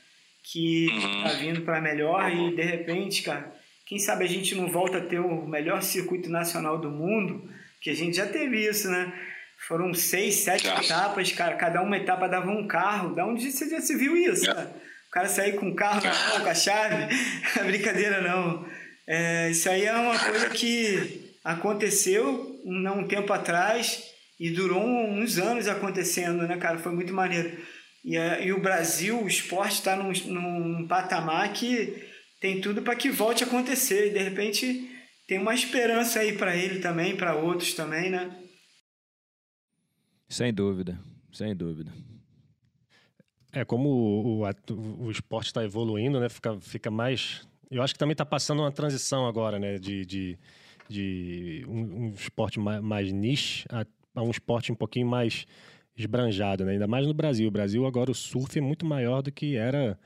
[0.43, 1.23] Que uhum.
[1.23, 3.51] tá vindo para melhor e de repente, cara,
[3.85, 7.49] quem sabe a gente não volta a ter o melhor circuito nacional do mundo,
[7.81, 9.11] que a gente já teve isso, né?
[9.71, 10.81] Foram seis, sete tá.
[10.81, 11.55] etapas, cara.
[11.55, 13.15] Cada uma etapa dava um carro.
[13.15, 14.53] Da onde você já se viu isso, é.
[14.53, 14.75] cara?
[15.07, 17.07] O cara sair com o carro na mão, com a chave.
[17.65, 18.65] Brincadeira, não.
[19.07, 24.03] É, isso aí é uma coisa que aconteceu um, um tempo atrás
[24.37, 26.77] e durou uns anos acontecendo, né, cara?
[26.77, 27.57] Foi muito maneiro.
[28.03, 32.09] E, e o Brasil, o esporte está num, num patamar que
[32.41, 34.07] tem tudo para que volte a acontecer.
[34.07, 34.91] E de repente
[35.29, 38.29] tem uma esperança aí para ele também, para outros também, né?
[40.31, 40.97] Sem dúvida,
[41.33, 41.91] sem dúvida.
[43.51, 46.29] É, como o, o, o esporte está evoluindo, né?
[46.29, 47.45] Fica, fica mais.
[47.69, 49.77] Eu acho que também está passando uma transição agora, né?
[49.77, 50.39] De, de,
[50.87, 55.45] de um, um esporte mais, mais niche a, a, um esporte um pouquinho mais
[55.97, 56.71] esbranjado, né?
[56.71, 57.49] Ainda mais no Brasil.
[57.49, 59.99] O Brasil agora o surf é muito maior do que era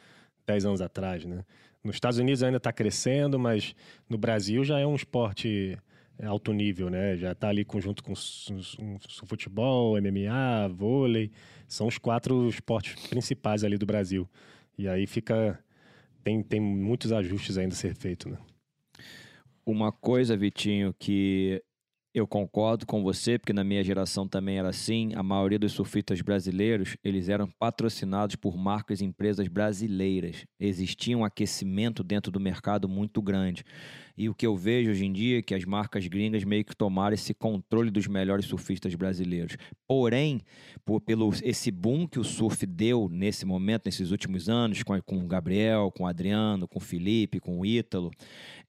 [0.47, 1.45] 10 anos atrás, né?
[1.83, 3.75] Nos Estados Unidos ainda está crescendo, mas
[4.09, 5.77] no Brasil já é um esporte
[6.23, 7.17] alto nível, né?
[7.17, 8.13] Já está ali junto com
[9.25, 11.31] futebol, MMA, vôlei,
[11.67, 14.27] são os quatro esportes principais ali do Brasil.
[14.77, 15.59] E aí fica
[16.25, 18.37] tem, tem muitos ajustes ainda a ser feito, né?
[19.63, 21.61] Uma coisa, Vitinho, que
[22.15, 25.11] eu concordo com você, porque na minha geração também era assim.
[25.15, 30.45] A maioria dos surfistas brasileiros, eles eram patrocinados por marcas e empresas brasileiras.
[30.59, 33.63] Existia um aquecimento dentro do mercado muito grande.
[34.17, 36.75] E o que eu vejo hoje em dia é que as marcas gringas meio que
[36.75, 39.57] tomaram esse controle dos melhores surfistas brasileiros.
[39.87, 40.41] Porém,
[40.85, 45.17] por, pelo esse boom que o surf deu nesse momento, nesses últimos anos, com, com
[45.17, 48.11] o Gabriel, com o Adriano, com o Felipe, com o Ítalo,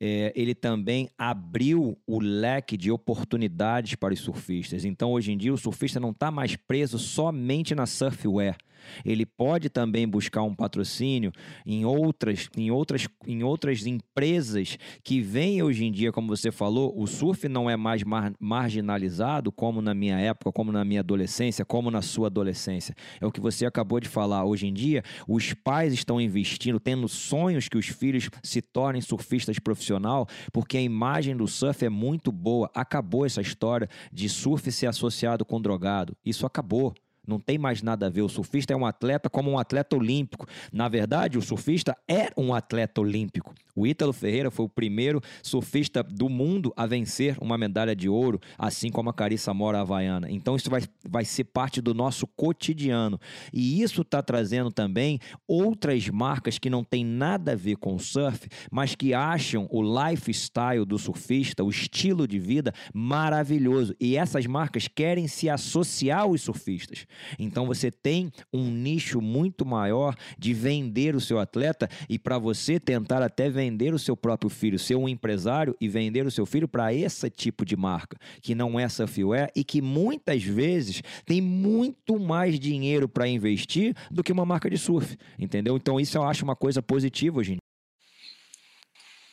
[0.01, 4.85] é, ele também abriu o leque de oportunidades para os surfistas.
[4.85, 8.57] Então, hoje em dia, o surfista não está mais preso somente na surfwear
[9.05, 11.33] Ele pode também buscar um patrocínio
[11.65, 16.93] em outras, em outras, em outras empresas que vêm hoje em dia, como você falou,
[16.97, 21.65] o surf não é mais mar, marginalizado como na minha época, como na minha adolescência,
[21.65, 22.95] como na sua adolescência.
[23.21, 24.45] É o que você acabou de falar.
[24.45, 29.59] Hoje em dia, os pais estão investindo, tendo sonhos que os filhos se tornem surfistas
[29.59, 32.71] profissional, porque a imagem do surf é muito boa.
[32.75, 36.17] Acabou essa história de surf ser associado com drogado.
[36.25, 36.95] Isso acabou.
[37.27, 38.23] Não tem mais nada a ver.
[38.23, 40.47] O surfista é um atleta como um atleta olímpico.
[40.73, 43.55] Na verdade, o surfista é um atleta olímpico.
[43.75, 48.41] O Ítalo Ferreira foi o primeiro surfista do mundo a vencer uma medalha de ouro,
[48.57, 50.31] assim como a Carissa Mora Havaiana.
[50.31, 53.21] Então, isso vai, vai ser parte do nosso cotidiano.
[53.53, 58.01] E isso está trazendo também outras marcas que não têm nada a ver com o
[58.01, 63.95] surf, mas que acham o lifestyle do surfista, o estilo de vida, maravilhoso.
[64.01, 67.07] E essas marcas querem se associar aos surfistas.
[67.39, 72.79] Então você tem um nicho muito maior de vender o seu atleta e para você
[72.79, 76.69] tentar até vender o seu próprio filho, ser um empresário e vender o seu filho
[76.69, 82.19] para esse tipo de marca, que não é surfwear e que muitas vezes tem muito
[82.19, 85.77] mais dinheiro para investir do que uma marca de surf, entendeu?
[85.77, 87.61] Então isso eu acho uma coisa positiva hoje em dia.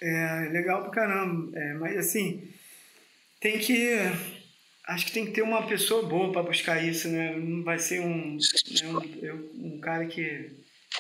[0.01, 1.57] É, legal pra caramba.
[1.57, 2.49] É, mas assim,
[3.39, 3.97] tem que
[4.88, 7.36] acho que tem que ter uma pessoa boa para buscar isso, né?
[7.38, 10.51] Não vai ser um, né, um, eu, um, cara que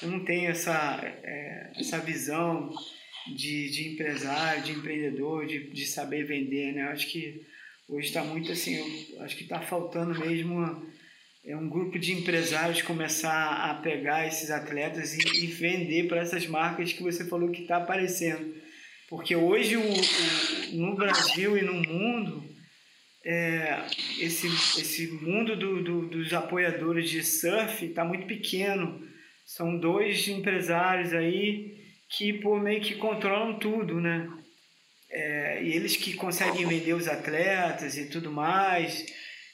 [0.01, 2.73] não tenho essa, é, essa visão
[3.35, 6.83] de, de empresário, de empreendedor, de, de saber vender, né?
[6.83, 7.45] Eu acho que
[7.87, 8.79] hoje está muito assim,
[9.19, 10.81] acho que está faltando mesmo uma,
[11.45, 16.47] é um grupo de empresários começar a pegar esses atletas e, e vender para essas
[16.47, 18.55] marcas que você falou que está aparecendo.
[19.09, 22.52] Porque hoje o, o, no Brasil e no mundo
[23.25, 23.85] é,
[24.19, 29.01] esse, esse mundo do, do, dos apoiadores de surf está muito pequeno.
[29.45, 34.29] São dois empresários aí que pô, meio que controlam tudo, né?
[35.09, 39.05] É, e eles que conseguem vender os atletas e tudo mais.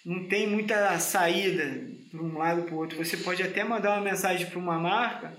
[0.06, 2.98] Não tem muita saída para um lado para o outro.
[2.98, 5.38] Você pode até mandar uma mensagem para uma marca,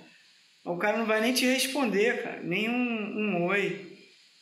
[0.64, 2.40] o cara não vai nem te responder, cara.
[2.42, 3.89] Nem um, um oi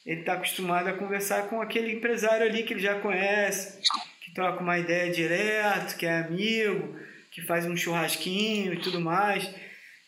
[0.09, 3.79] ele está acostumado a conversar com aquele empresário ali que ele já conhece,
[4.23, 6.97] que troca uma ideia direto, que é amigo,
[7.31, 9.55] que faz um churrasquinho e tudo mais.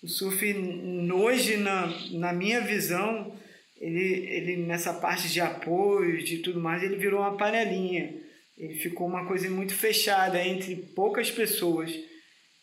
[0.03, 0.43] O surf,
[1.13, 3.39] hoje, na, na minha visão,
[3.79, 8.15] ele, ele nessa parte de apoio, de tudo mais, ele virou uma panelinha.
[8.57, 11.93] Ele ficou uma coisa muito fechada entre poucas pessoas.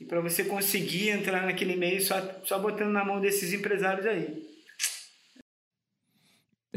[0.01, 4.47] E para você conseguir entrar naquele meio, só, só botando na mão desses empresários aí.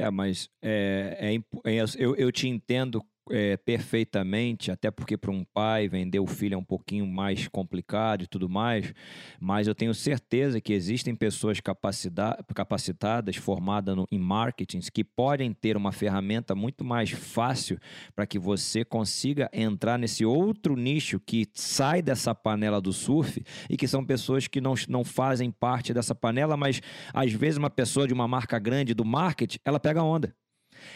[0.01, 5.45] É, mas é, é, é, eu, eu te entendo é, perfeitamente, até porque para um
[5.45, 8.93] pai vender o filho é um pouquinho mais complicado e tudo mais,
[9.39, 15.77] mas eu tenho certeza que existem pessoas capacitadas, formadas no, em marketing, que podem ter
[15.77, 17.79] uma ferramenta muito mais fácil
[18.15, 23.77] para que você consiga entrar nesse outro nicho que sai dessa panela do surf e
[23.77, 26.81] que são pessoas que não, não fazem parte dessa panela, mas
[27.13, 30.35] às vezes uma pessoa de uma marca grande do marketing, ela pega onda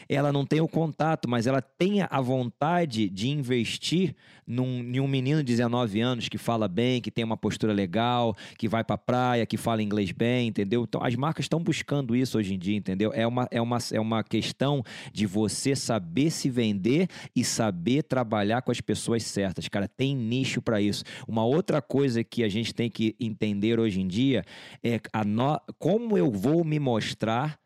[0.08, 4.14] ela não tem o contato, mas ela tem a vontade de investir
[4.46, 8.36] num, em um menino de 19 anos que fala bem, que tem uma postura legal,
[8.58, 10.84] que vai pra praia, que fala inglês bem, entendeu?
[10.84, 13.12] Então as marcas estão buscando isso hoje em dia, entendeu?
[13.14, 14.82] É uma, é, uma, é uma questão
[15.12, 19.88] de você saber se vender e saber trabalhar com as pessoas certas, cara.
[19.88, 21.04] Tem nicho para isso.
[21.26, 24.44] Uma outra coisa que a gente tem que entender hoje em dia
[24.82, 25.60] é a no...
[25.78, 27.58] como eu vou me mostrar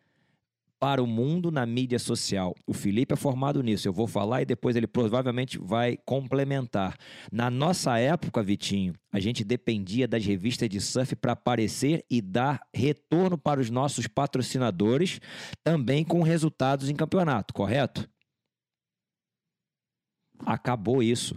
[0.78, 2.54] para o mundo na mídia social.
[2.66, 6.96] O Felipe é formado nisso, eu vou falar e depois ele provavelmente vai complementar.
[7.32, 12.60] Na nossa época, Vitinho, a gente dependia das revistas de surf para aparecer e dar
[12.74, 15.20] retorno para os nossos patrocinadores,
[15.64, 18.08] também com resultados em campeonato, correto?
[20.46, 21.36] Acabou isso.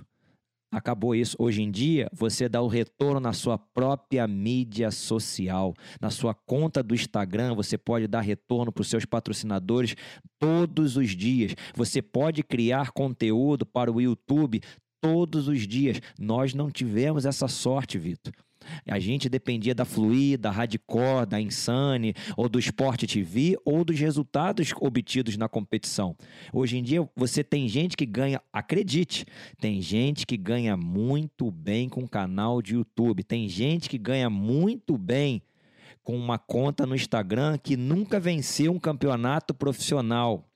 [0.72, 1.36] Acabou isso.
[1.38, 5.74] Hoje em dia, você dá o retorno na sua própria mídia social.
[6.00, 9.96] Na sua conta do Instagram, você pode dar retorno para os seus patrocinadores
[10.40, 11.54] todos os dias.
[11.76, 14.62] Você pode criar conteúdo para o YouTube
[15.02, 16.00] todos os dias.
[16.18, 18.32] Nós não tivemos essa sorte, Vitor.
[18.88, 24.00] A gente dependia da Fluir, da Radicor, da Insane, ou do Sport TV, ou dos
[24.00, 26.16] resultados obtidos na competição.
[26.54, 29.26] Hoje em dia, você tem gente que ganha, acredite,
[29.60, 34.98] tem gente que ganha muito bem com canal de YouTube, tem gente que ganha muito
[34.98, 35.42] bem
[36.04, 40.48] com uma conta no Instagram que nunca venceu um campeonato profissional.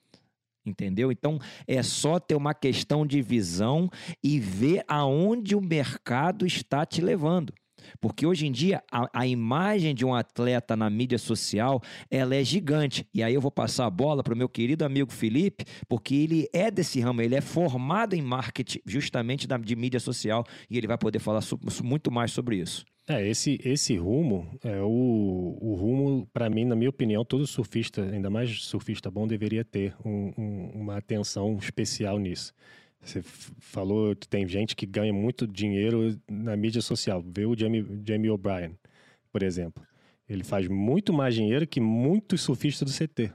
[0.65, 1.11] Entendeu?
[1.11, 3.87] Então é só ter uma questão de visão
[4.23, 7.53] e ver aonde o mercado está te levando.
[7.99, 12.43] Porque hoje em dia a, a, imagem de um atleta na mídia social ela é
[12.43, 13.07] gigante.
[13.13, 16.47] E aí eu vou passar a bola para o meu querido amigo Felipe, porque ele
[16.53, 20.87] é desse ramo, ele é formado em marketing justamente da, de mídia social e ele
[20.87, 21.41] vai poder falar
[21.83, 22.85] muito mais sobre isso.
[23.07, 28.01] É, esse, esse rumo é o, o rumo, para mim, na minha opinião, todo surfista,
[28.01, 32.51] ainda mais surfista bom, deveria ter um, um, uma atenção especial nisso.
[33.05, 37.23] Você falou que tem gente que ganha muito dinheiro na mídia social.
[37.25, 38.75] Vê o Jamie, Jamie O'Brien,
[39.31, 39.83] por exemplo.
[40.27, 43.31] Ele faz muito mais dinheiro que muitos surfistas do CT.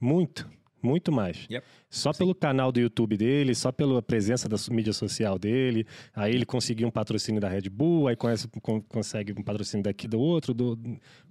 [0.00, 0.48] Muito,
[0.82, 1.46] muito mais.
[1.50, 1.66] Yep.
[1.90, 2.18] Só Sim.
[2.18, 5.86] pelo canal do YouTube dele, só pela presença da mídia social dele.
[6.14, 8.48] Aí ele conseguiu um patrocínio da Red Bull, aí conhece,
[8.88, 10.78] consegue um patrocínio daqui do outro, do,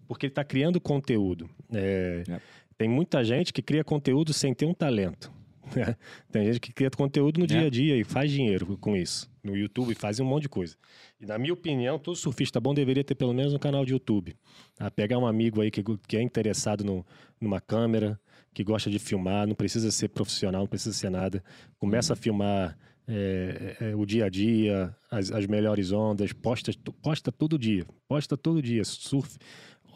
[0.07, 1.49] porque ele está criando conteúdo.
[1.73, 2.43] É, yep.
[2.77, 5.31] Tem muita gente que cria conteúdo sem ter um talento.
[5.75, 5.95] Né?
[6.31, 7.47] Tem gente que cria conteúdo no é.
[7.47, 9.29] dia a dia e faz dinheiro com isso.
[9.43, 10.75] No YouTube faz um monte de coisa.
[11.19, 14.35] E na minha opinião, todo surfista bom deveria ter pelo menos um canal de YouTube.
[14.79, 17.05] Ah, pegar um amigo aí que, que é interessado no,
[17.39, 18.19] numa câmera,
[18.53, 21.43] que gosta de filmar, não precisa ser profissional, não precisa ser nada.
[21.77, 27.31] Começa a filmar é, é, o dia a dia, as, as melhores ondas, posta, posta
[27.31, 27.85] todo dia.
[28.07, 28.83] Posta todo dia.
[28.83, 29.37] Surf,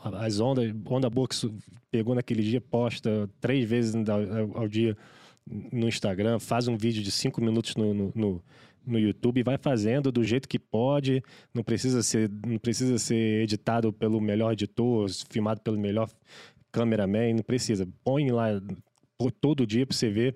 [0.03, 1.35] as ondas, onda boa que
[1.89, 3.95] pegou naquele dia, posta três vezes
[4.53, 4.95] ao dia
[5.49, 8.43] no Instagram, faz um vídeo de cinco minutos no, no, no,
[8.85, 11.23] no YouTube vai fazendo do jeito que pode.
[11.53, 16.09] Não precisa ser, não precisa ser editado pelo melhor editor, filmado pelo melhor
[16.71, 17.87] cameraman, não precisa.
[18.03, 18.61] Põe lá
[19.41, 20.35] todo dia para você ver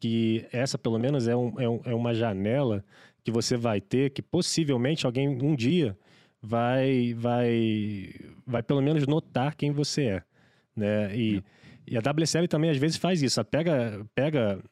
[0.00, 2.84] que essa, pelo menos, é, um, é, um, é uma janela
[3.22, 5.96] que você vai ter, que possivelmente alguém um dia
[6.42, 8.12] vai, vai,
[8.46, 10.22] vai pelo menos notar quem você é.
[10.76, 11.16] Né?
[11.16, 11.36] E.
[11.38, 13.42] É e a WSL também às vezes faz isso.
[13.44, 14.62] Pega, pega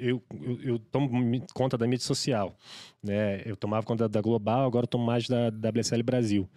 [0.00, 1.10] eu, eu, eu, tomo
[1.54, 2.56] conta da mídia social.
[3.02, 3.42] Né?
[3.46, 6.48] Eu tomava conta da Global, agora tomo mais da, da WSL Brasil.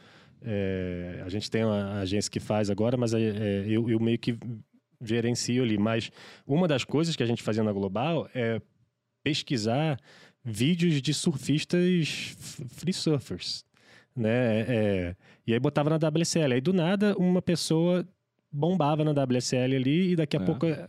[0.41, 4.19] É, a gente tem uma agência que faz agora, mas é, é, eu, eu, meio
[4.19, 4.37] que
[5.01, 5.77] gerencio ali.
[5.77, 6.11] Mas
[6.45, 8.61] uma das coisas que a gente fazia na Global é
[9.23, 9.99] pesquisar
[10.43, 12.35] vídeos de surfistas
[12.69, 13.65] free surfers.
[14.15, 14.61] Né?
[14.61, 15.15] É,
[15.45, 16.53] e aí botava na WSL.
[16.53, 18.07] Aí do nada uma pessoa
[18.57, 20.87] bombava na WSL ali e daqui a é, pouco é.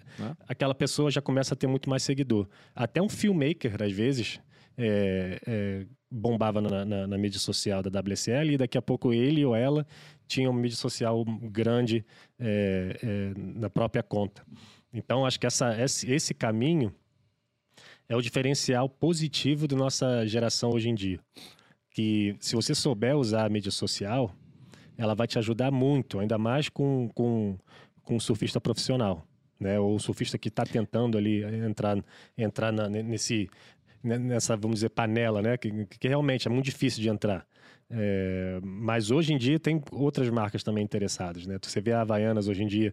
[0.49, 2.49] aquela pessoa já começa a ter muito mais seguidor.
[2.75, 4.41] Até um filmmaker, às vezes,
[4.77, 9.45] é, é, bombava na, na, na, mídia social da WSL e daqui a pouco ele
[9.45, 9.87] ou ela
[10.27, 12.05] tinha uma mídia social grande
[12.39, 14.43] é, é, na própria conta.
[14.93, 16.95] Então, acho que essa, esse, esse caminho
[18.09, 21.21] é o diferencial positivo da nossa geração hoje em dia.
[21.91, 24.35] Que se você souber usar a mídia social,
[24.99, 27.57] ela vai te ajudar muito, ainda mais com, com,
[28.03, 29.25] com um surfista profissional,
[29.59, 29.79] né?
[29.79, 31.97] Ou surfista que está tentando ali entrar,
[32.37, 33.49] entrar na, nesse,
[34.03, 35.57] nessa, vamos dizer, panela, né?
[35.57, 37.47] Que, que realmente é muito difícil de entrar.
[37.91, 41.59] É, mas hoje em dia tem outras marcas também interessadas, né?
[41.63, 42.93] Você vê a Havaianas hoje em dia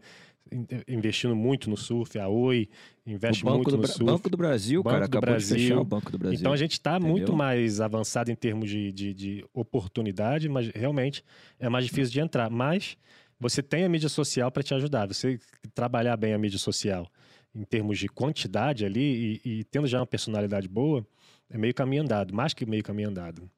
[0.88, 2.70] investindo muito no surf, a Oi
[3.06, 4.04] investe muito do, no surf.
[4.04, 5.58] Banco do Brasil, Banco cara, do acabou Brasil.
[5.58, 6.40] de fechar o Banco do Brasil.
[6.40, 11.24] Então a gente está muito mais avançado em termos de, de, de, oportunidade, mas realmente
[11.60, 12.50] é mais difícil de entrar.
[12.50, 12.98] Mas
[13.40, 15.08] você tem a mídia social para te ajudar.
[15.08, 15.40] Você
[15.74, 17.08] trabalhar bem a mídia social
[17.54, 21.06] em termos de quantidade ali e, e tendo já uma personalidade boa,
[21.50, 23.50] é meio caminho andado, mais que meio caminho andado.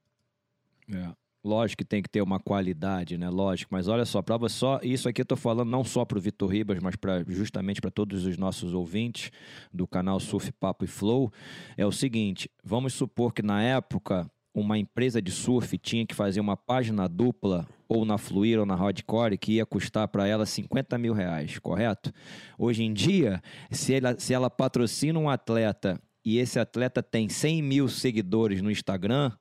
[0.93, 1.09] É.
[1.48, 3.30] Lógico que tem que ter uma qualidade, né?
[3.30, 6.22] Lógico, mas olha só, prova só, isso aqui eu tô falando não só para o
[6.22, 9.32] Vitor Ribas, mas para justamente para todos os nossos ouvintes
[9.74, 11.32] do canal Surf Papo e Flow,
[11.78, 16.39] é o seguinte, vamos supor que na época uma empresa de surf tinha que fazer
[16.41, 20.98] uma página dupla ou na Fluir ou na Hardcore que ia custar para ela 50
[20.98, 22.12] mil reais, correto?
[22.58, 23.41] Hoje em dia,
[23.72, 28.70] se ela, se ela patrocina um atleta e esse atleta tem 100 mil seguidores no
[28.70, 29.32] Instagram,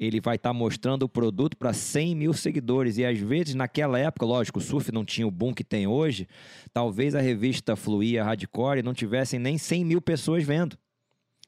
[0.00, 2.96] ele vai estar tá mostrando o produto para 100 mil seguidores.
[2.96, 6.26] E às vezes, naquela época, lógico, o surf não tinha o boom que tem hoje,
[6.72, 10.78] talvez a revista Fluía Hardcore não tivessem nem 100 mil pessoas vendo.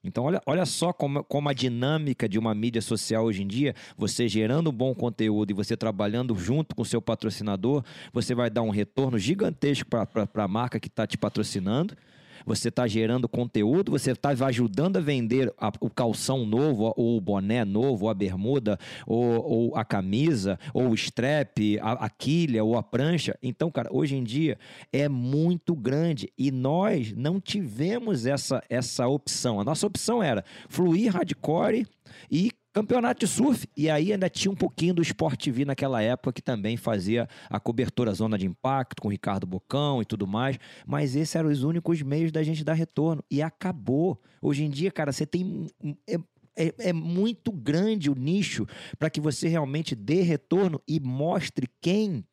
[0.05, 3.73] Então, olha, olha só como, como a dinâmica de uma mídia social hoje em dia,
[3.97, 8.63] você gerando bom conteúdo e você trabalhando junto com o seu patrocinador, você vai dar
[8.63, 11.97] um retorno gigantesco para a marca que está te patrocinando
[12.45, 17.20] você está gerando conteúdo, você está ajudando a vender a, o calção novo, ou o
[17.20, 22.64] boné novo, ou a bermuda, ou, ou a camisa, ou o strap, a, a quilha,
[22.64, 23.36] ou a prancha.
[23.43, 24.59] Então, cara, hoje em dia
[24.93, 29.61] é muito grande e nós não tivemos essa, essa opção.
[29.61, 31.86] A nossa opção era fluir hardcore
[32.30, 33.68] e campeonato de surf.
[33.77, 37.61] E aí ainda tinha um pouquinho do Sport TV naquela época que também fazia a
[37.61, 40.59] cobertura zona de impacto com o Ricardo Bocão e tudo mais.
[40.87, 43.23] Mas esses eram os únicos meios da gente dar retorno.
[43.31, 44.20] E acabou.
[44.41, 45.66] Hoje em dia, cara, você tem.
[46.09, 46.18] É,
[46.55, 48.66] é, é muito grande o nicho
[48.99, 52.25] para que você realmente dê retorno e mostre quem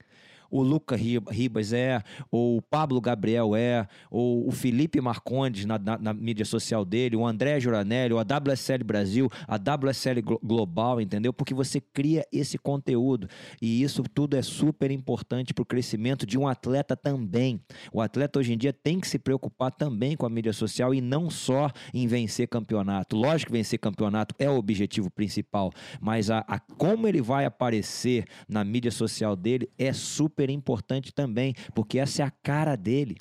[0.50, 5.98] o Luca Ribas é, ou o Pablo Gabriel é, ou o Felipe Marcondes na, na,
[5.98, 11.34] na mídia social dele, o André Juranelli, ou a WSL Brasil, a WSL Global, entendeu?
[11.34, 13.28] Porque você cria esse conteúdo
[13.62, 17.62] e isso tudo é super importante para o crescimento de um atleta também.
[17.92, 21.02] O atleta hoje em dia tem que se preocupar também com a mídia social e
[21.02, 23.16] não só em vencer campeonato.
[23.16, 28.26] Lógico que vencer campeonato é o objetivo principal, mas a, a como ele vai aparecer
[28.48, 33.18] na mídia social dele é super super importante também, porque essa é a cara dele.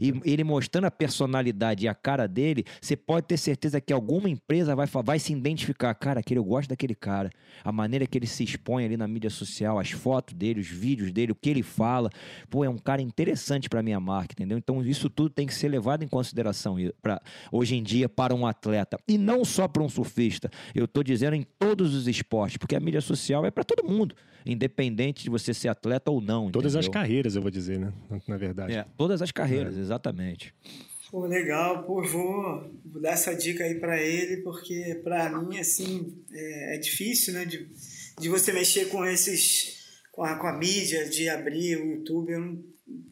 [0.00, 4.28] E ele mostrando a personalidade e a cara dele, você pode ter certeza que alguma
[4.28, 5.94] empresa vai, vai se identificar.
[5.94, 7.30] Cara, aquele, eu gosto daquele cara.
[7.64, 11.12] A maneira que ele se expõe ali na mídia social, as fotos dele, os vídeos
[11.12, 12.10] dele, o que ele fala.
[12.50, 14.58] Pô, é um cara interessante para minha marca, entendeu?
[14.58, 17.20] Então isso tudo tem que ser levado em consideração pra,
[17.50, 18.98] hoje em dia para um atleta.
[19.06, 20.50] E não só para um surfista.
[20.74, 24.14] Eu tô dizendo em todos os esportes, porque a mídia social é para todo mundo
[24.44, 26.50] independente de você ser atleta ou não.
[26.50, 26.90] Todas entendeu?
[26.90, 27.92] as carreiras, eu vou dizer, né?
[28.26, 28.74] Na verdade.
[28.74, 29.80] É, todas as carreiras, é.
[29.80, 30.54] exatamente.
[31.10, 36.16] Pô, legal, pô, vou, vou dar essa dica aí para ele, porque para mim, assim,
[36.32, 37.68] é, é, difícil, né, de,
[38.18, 42.40] de você mexer com esses, com a, com a mídia, de abrir o YouTube, eu
[42.40, 42.64] não,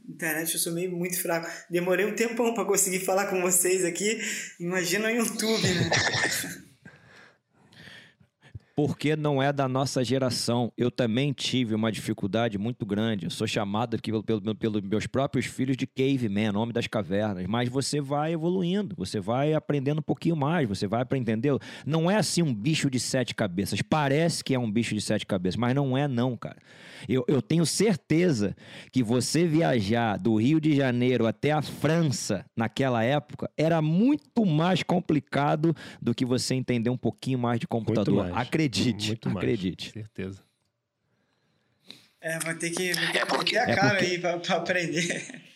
[0.09, 1.47] internet eu sou meio muito fraco.
[1.69, 4.19] Demorei um tempão para conseguir falar com vocês aqui,
[4.59, 5.91] imagina o YouTube, né?
[8.87, 10.73] porque não é da nossa geração.
[10.75, 13.27] Eu também tive uma dificuldade muito grande.
[13.27, 17.47] Eu sou chamado aqui pelos pelo, pelo meus próprios filhos de caveman, nome das cavernas.
[17.47, 21.61] Mas você vai evoluindo, você vai aprendendo um pouquinho mais, você vai aprendendo.
[21.85, 23.83] Não é assim um bicho de sete cabeças.
[23.83, 26.57] Parece que é um bicho de sete cabeças, mas não é não, cara.
[27.07, 28.57] Eu, eu tenho certeza
[28.91, 34.83] que você viajar do Rio de Janeiro até a França naquela época era muito mais
[34.83, 38.31] complicado do que você entender um pouquinho mais de computador.
[38.31, 38.37] Mais.
[38.71, 39.85] Acredite, muito acredite.
[39.85, 40.45] Mais, certeza.
[42.21, 44.13] É, vai ter que, vai ter é porque, a é cara é porque...
[44.13, 45.51] aí pra, pra aprender.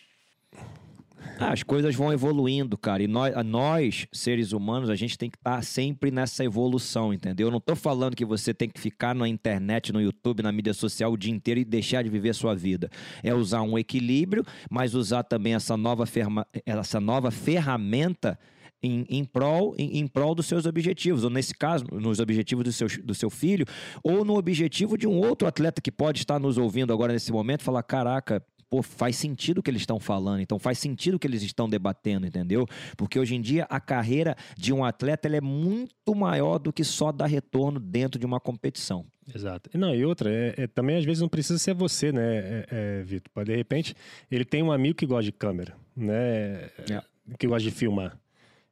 [1.37, 3.03] Ah, as coisas vão evoluindo, cara.
[3.03, 7.47] E nós, nós, seres humanos, a gente tem que estar tá sempre nessa evolução, entendeu?
[7.47, 10.73] Eu não tô falando que você tem que ficar na internet, no YouTube, na mídia
[10.73, 12.89] social o dia inteiro e deixar de viver a sua vida.
[13.21, 18.39] É usar um equilíbrio, mas usar também essa nova, ferma, essa nova ferramenta
[18.85, 22.71] em, em, prol, em, em, prol dos seus objetivos, ou nesse caso, nos objetivos do
[22.71, 23.65] seu, do seu filho,
[24.03, 27.63] ou no objetivo de um outro atleta que pode estar nos ouvindo agora nesse momento
[27.63, 31.27] falar: caraca, pô, faz sentido o que eles estão falando, então faz sentido o que
[31.27, 32.65] eles estão debatendo, entendeu?
[32.97, 37.11] Porque hoje em dia a carreira de um atleta é muito maior do que só
[37.11, 39.05] dar retorno dentro de uma competição.
[39.33, 39.69] Exato.
[39.73, 43.03] Não, e outra, é, é, também às vezes não precisa ser você, né, é, é
[43.03, 43.43] Vitor?
[43.43, 43.95] De repente,
[44.29, 46.69] ele tem um amigo que gosta de câmera, né?
[46.89, 47.01] É.
[47.39, 48.19] Que gosta de filmar.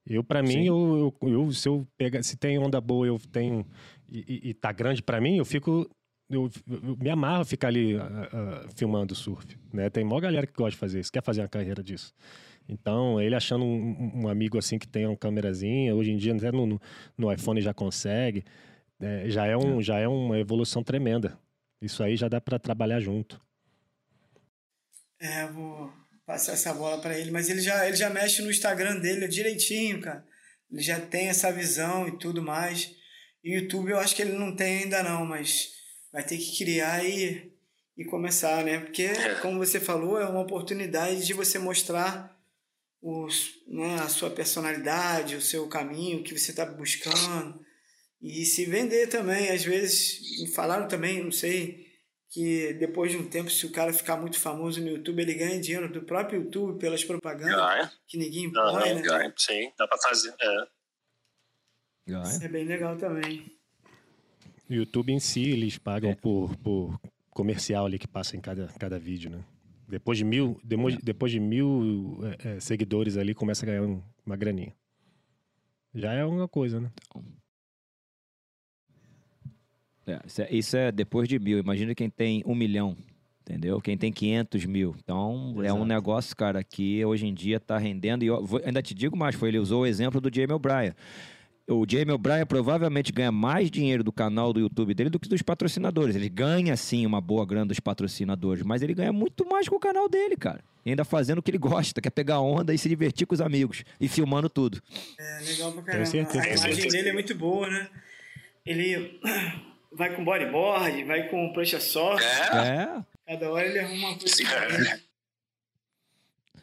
[0.05, 3.65] Eu, para mim, eu, eu, eu, se eu pegar, se tem onda boa, eu tenho
[4.09, 5.89] e, e tá grande para mim, eu fico
[6.29, 9.89] eu, eu, me amarro ficar ali uh, uh, filmando surf, né?
[9.89, 12.13] Tem maior galera que gosta de fazer isso, quer fazer uma carreira disso.
[12.67, 16.51] Então, ele achando um, um amigo assim que tem uma câmerazinha, hoje em dia até
[16.51, 16.79] no,
[17.17, 18.43] no iPhone já consegue,
[18.99, 21.37] é, já, é um, já é uma evolução tremenda.
[21.81, 23.41] Isso aí já dá para trabalhar junto.
[25.19, 25.91] É, vou
[26.25, 30.01] passar essa bola para ele, mas ele já, ele já mexe no Instagram dele direitinho,
[30.01, 30.25] cara.
[30.71, 32.95] Ele já tem essa visão e tudo mais.
[33.43, 35.71] E YouTube eu acho que ele não tem ainda não, mas
[36.11, 37.51] vai ter que criar e,
[37.97, 38.79] e começar, né?
[38.79, 39.35] Porque, é.
[39.35, 42.33] como você falou, é uma oportunidade de você mostrar
[43.01, 47.59] os, né, a sua personalidade, o seu caminho, que você está buscando.
[48.21, 49.49] E se vender também.
[49.49, 51.85] Às vezes, falaram também, não sei,
[52.33, 55.61] que depois de um tempo, se o cara ficar muito famoso no YouTube, ele ganha
[55.61, 57.91] dinheiro do próprio YouTube pelas propagandas ganha.
[58.07, 59.01] que ninguém põe, uhum, né?
[59.03, 60.33] Ganha, sim, dá para fazer.
[60.41, 60.67] É.
[62.07, 62.23] Ganha.
[62.23, 63.45] Isso é bem legal também.
[64.67, 66.15] O YouTube em si, eles pagam é.
[66.15, 69.45] por, por comercial ali que passa em cada, cada vídeo, né?
[69.87, 70.99] Depois de mil, depois, é.
[71.03, 74.73] depois de mil é, é, seguidores ali, começa a ganhar um, uma graninha.
[75.93, 76.91] Já é uma coisa, né?
[80.05, 81.59] É, isso, é, isso, é, depois de mil.
[81.59, 82.95] Imagina quem tem um milhão,
[83.41, 83.79] entendeu?
[83.81, 84.95] Quem tem 500 mil.
[85.03, 85.65] Então, Exato.
[85.65, 88.23] é um negócio, cara, que hoje em dia está rendendo.
[88.23, 90.93] E eu vou, ainda te digo mais, foi ele usou o exemplo do Jamie O'Brien
[91.67, 95.41] o Jamie O'Brien provavelmente ganha mais dinheiro do canal do YouTube dele do que dos
[95.41, 96.15] patrocinadores.
[96.15, 99.79] Ele ganha sim uma boa grana dos patrocinadores, mas ele ganha muito mais com o
[99.79, 100.61] canal dele, cara.
[100.85, 103.33] E ainda fazendo o que ele gosta, que é pegar onda e se divertir com
[103.33, 104.81] os amigos e filmando tudo.
[105.17, 106.09] É legal pra caramba.
[106.11, 107.87] A imagem dele é muito boa, né?
[108.65, 109.19] Ele
[109.95, 112.23] vai com bodyboard, vai com prancha soft.
[112.23, 113.03] É.
[113.25, 114.43] Cada hora ele arruma uma coisa.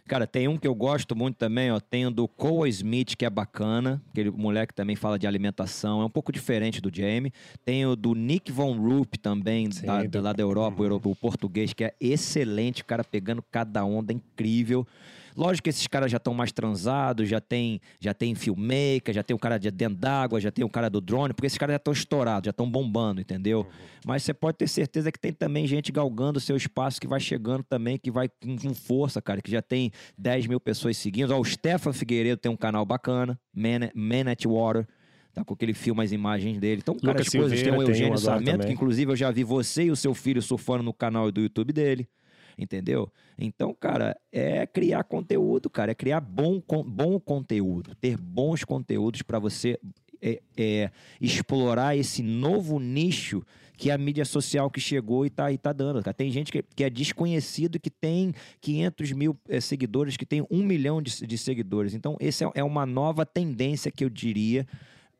[0.07, 1.79] Cara, tem um que eu gosto muito também, ó.
[1.79, 4.03] Tem o do Cole Smith, que é bacana.
[4.11, 6.03] Aquele moleque também fala de alimentação.
[6.03, 7.33] É um pouco diferente do Jamie.
[7.65, 11.01] Tem o do Nick Von Rupp também, Sim, da, do- lá da Europa, o, euro-
[11.05, 12.83] o português, que é excelente.
[12.83, 14.85] O cara pegando cada onda, incrível.
[15.41, 19.35] Lógico que esses caras já estão mais transados, já tem, já tem filmmaker, já tem
[19.35, 21.77] o cara de dentro d'água, já tem o cara do drone, porque esses caras já
[21.79, 23.67] estão estourados, já estão bombando, entendeu?
[24.05, 27.19] Mas você pode ter certeza que tem também gente galgando o seu espaço que vai
[27.19, 31.31] chegando também, que vai com, força, cara, que já tem 10 mil pessoas seguindo.
[31.31, 34.87] Ó, o Stefan Figueiredo tem um canal bacana, Man, Man at Water.
[35.33, 36.83] Tá com aquele filme, as imagens dele.
[36.83, 37.63] Então, cara, as coisas.
[37.63, 39.97] Tem o Silveira tem um Eugênio Sarmento, que inclusive eu já vi você e o
[39.97, 42.07] seu filho surfando no canal do YouTube dele.
[42.61, 43.11] Entendeu?
[43.39, 45.93] Então, cara, é criar conteúdo, cara.
[45.93, 47.95] É criar bom, bom conteúdo.
[47.95, 49.79] Ter bons conteúdos para você
[50.21, 53.43] é, é, explorar esse novo nicho
[53.81, 56.03] que é a mídia social que chegou e tá, e tá dando.
[56.13, 60.63] Tem gente que, que é desconhecido, que tem 500 mil eh, seguidores, que tem um
[60.63, 61.95] milhão de, de seguidores.
[61.95, 64.67] Então, essa é, é uma nova tendência que eu diria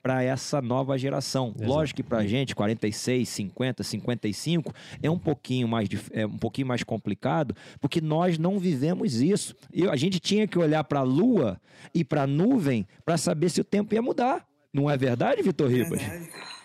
[0.03, 1.53] para essa nova geração.
[1.57, 1.71] Exato.
[1.71, 6.83] Lógico que pra gente, 46, 50, 55, é um pouquinho mais, é um pouquinho mais
[6.83, 9.55] complicado, porque nós não vivemos isso.
[9.73, 11.61] E a gente tinha que olhar para a lua
[11.95, 14.47] e para a nuvem para saber se o tempo ia mudar.
[14.73, 16.01] Não é verdade, Vitor Ribas?
[16.01, 16.60] Verdade, cara.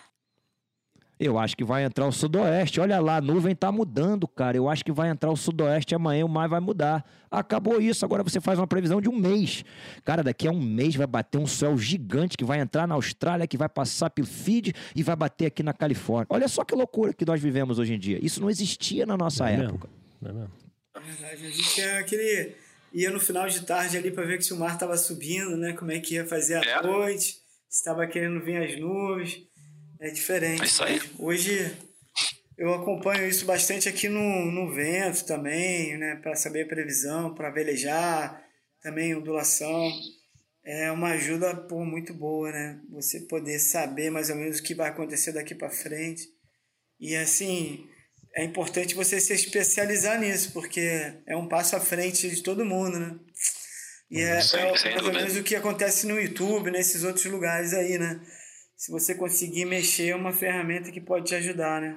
[1.18, 2.78] Eu acho que vai entrar o sudoeste.
[2.78, 4.56] Olha lá, a nuvem tá mudando, cara.
[4.56, 7.02] Eu acho que vai entrar o sudoeste amanhã, o mar vai mudar.
[7.30, 8.04] Acabou isso.
[8.04, 9.64] Agora você faz uma previsão de um mês.
[10.04, 13.46] Cara, daqui a um mês vai bater um sol gigante que vai entrar na Austrália,
[13.46, 16.26] que vai passar pelo Fiji e vai bater aqui na Califórnia.
[16.28, 18.18] Olha só que loucura que nós vivemos hoje em dia.
[18.22, 19.70] Isso não existia na nossa É mesmo?
[19.70, 19.88] época.
[20.20, 20.50] Não é mesmo?
[21.02, 21.46] Verdade.
[21.46, 22.54] A gente é aquele.
[22.92, 25.72] ia no final de tarde ali para ver que se o mar estava subindo, né?
[25.72, 26.82] Como é que ia fazer a É.
[26.82, 27.38] noite,
[27.68, 29.45] se estava querendo vir as nuvens.
[30.00, 30.62] É diferente.
[30.62, 31.00] É isso aí.
[31.18, 31.76] Hoje
[32.56, 36.16] eu acompanho isso bastante aqui no, no vento também, né?
[36.16, 38.42] Para saber a previsão, para velejar,
[38.82, 39.90] também ondulação.
[40.64, 42.80] É uma ajuda pô, muito boa, né?
[42.90, 46.26] Você poder saber mais ou menos o que vai acontecer daqui para frente.
[46.98, 47.86] E assim,
[48.34, 52.98] é importante você se especializar nisso, porque é um passo à frente de todo mundo,
[52.98, 53.18] né?
[54.10, 57.72] E é, é sem mais ou menos o que acontece no YouTube, nesses outros lugares
[57.74, 58.20] aí, né?
[58.76, 61.96] Se você conseguir mexer, é uma ferramenta que pode te ajudar, né?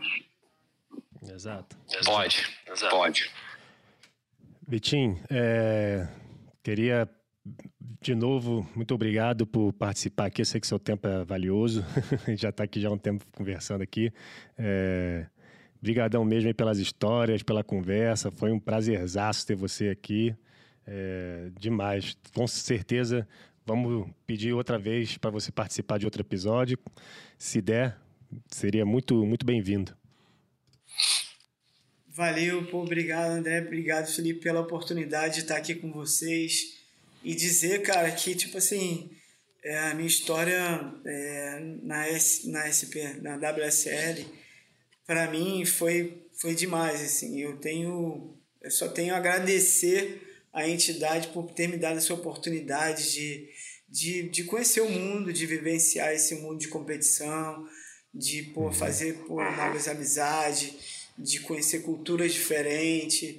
[1.29, 1.77] Exato.
[2.05, 2.47] Pode,
[2.89, 3.29] pode.
[4.67, 6.07] Vitinho, é,
[6.63, 7.09] queria
[8.01, 10.41] de novo, muito obrigado por participar aqui.
[10.41, 11.83] Eu sei que seu tempo é valioso,
[12.37, 14.13] já está aqui já há um tempo conversando aqui.
[14.57, 15.25] É,
[15.81, 18.29] Brigadão mesmo aí pelas histórias, pela conversa.
[18.31, 20.35] Foi um prazerzaço ter você aqui.
[20.85, 22.17] É, demais.
[22.33, 23.27] Com certeza,
[23.65, 26.77] vamos pedir outra vez para você participar de outro episódio.
[27.37, 27.97] Se der,
[28.49, 29.95] seria muito, muito bem-vindo.
[32.07, 33.61] Valeu, pô, obrigado, André.
[33.61, 36.77] Obrigado, Felipe, pela oportunidade de estar aqui com vocês.
[37.23, 39.09] E dizer, cara, que, tipo assim,
[39.63, 44.25] é, a minha história é, na, S, na SP, na WSL,
[45.05, 47.39] para mim foi, foi demais, assim.
[47.39, 48.35] Eu tenho...
[48.61, 53.49] Eu só tenho a agradecer a entidade por ter me dado essa oportunidade de,
[53.87, 57.67] de, de conhecer o mundo, de vivenciar esse mundo de competição,
[58.13, 60.73] de pô, fazer pô, novas amizades,
[61.17, 63.35] de conhecer culturas diferentes.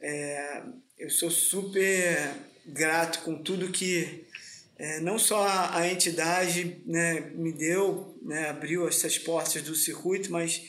[0.00, 0.62] É,
[0.98, 2.34] eu sou super
[2.66, 4.24] grato com tudo que
[4.78, 10.30] é, não só a, a entidade né, me deu, né, abriu essas portas do circuito,
[10.30, 10.62] mas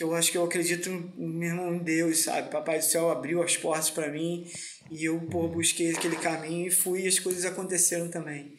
[0.00, 2.50] eu acho que eu acredito mesmo em Deus, sabe?
[2.50, 4.46] Papai do céu abriu as portas para mim
[4.90, 8.54] e eu pô, busquei aquele caminho e fui e as coisas aconteceram também.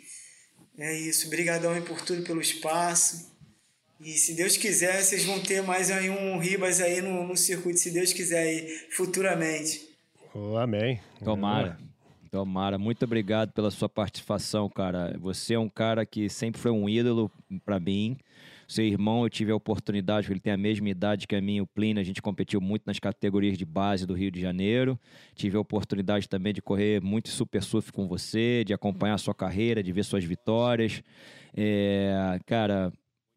[0.77, 1.27] É isso.
[1.27, 3.29] Obrigadão aí por tudo, pelo espaço.
[3.99, 7.79] E se Deus quiser, vocês vão ter mais aí um Ribas aí no, no circuito,
[7.79, 9.89] se Deus quiser aí, futuramente.
[10.33, 11.01] Oh, amém.
[11.23, 11.77] Tomara.
[12.31, 12.77] Tomara.
[12.77, 15.17] Muito obrigado pela sua participação, cara.
[15.19, 17.29] Você é um cara que sempre foi um ídolo
[17.65, 18.17] para mim.
[18.69, 21.65] Seu irmão, eu tive a oportunidade, ele tem a mesma idade que a minha, o
[21.65, 24.97] Plínio, a gente competiu muito nas categorias de base do Rio de Janeiro.
[25.33, 29.33] Tive a oportunidade também de correr muito super surf com você, de acompanhar a sua
[29.33, 31.01] carreira, de ver suas vitórias.
[31.57, 32.93] É, cara,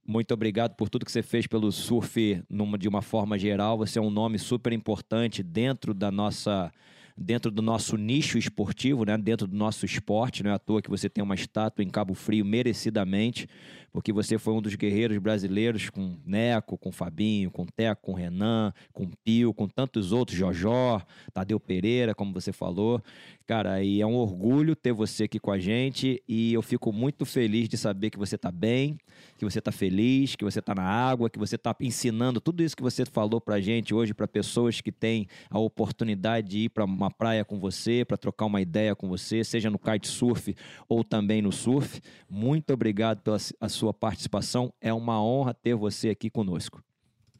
[0.06, 3.78] muito obrigado por tudo que você fez pelo surf numa, de uma forma geral.
[3.78, 6.70] Você é um nome super importante dentro da nossa
[7.16, 9.16] dentro do nosso nicho esportivo, né?
[9.16, 10.42] dentro do nosso esporte.
[10.42, 13.48] Não é à toa que você tem uma estátua em Cabo Frio merecidamente,
[13.92, 18.72] porque você foi um dos guerreiros brasileiros com Neco, com Fabinho, com Teco, com Renan,
[18.92, 21.02] com Pio, com tantos outros, Jojó,
[21.32, 23.02] Tadeu Pereira, como você falou.
[23.46, 27.26] Cara, e é um orgulho ter você aqui com a gente e eu fico muito
[27.26, 28.96] feliz de saber que você está bem,
[29.36, 32.76] que você está feliz, que você está na água, que você está ensinando tudo isso
[32.76, 36.68] que você falou para a gente hoje para pessoas que têm a oportunidade de ir
[36.70, 40.54] para uma praia com você, para trocar uma ideia com você, seja no kitesurf
[40.88, 42.00] ou também no surf.
[42.30, 44.72] Muito obrigado pela a sua participação.
[44.80, 46.80] É uma honra ter você aqui conosco.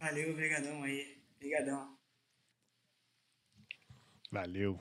[0.00, 1.22] Valeu, obrigadão aí.
[1.36, 1.96] Obrigadão.
[4.28, 4.76] Valeu.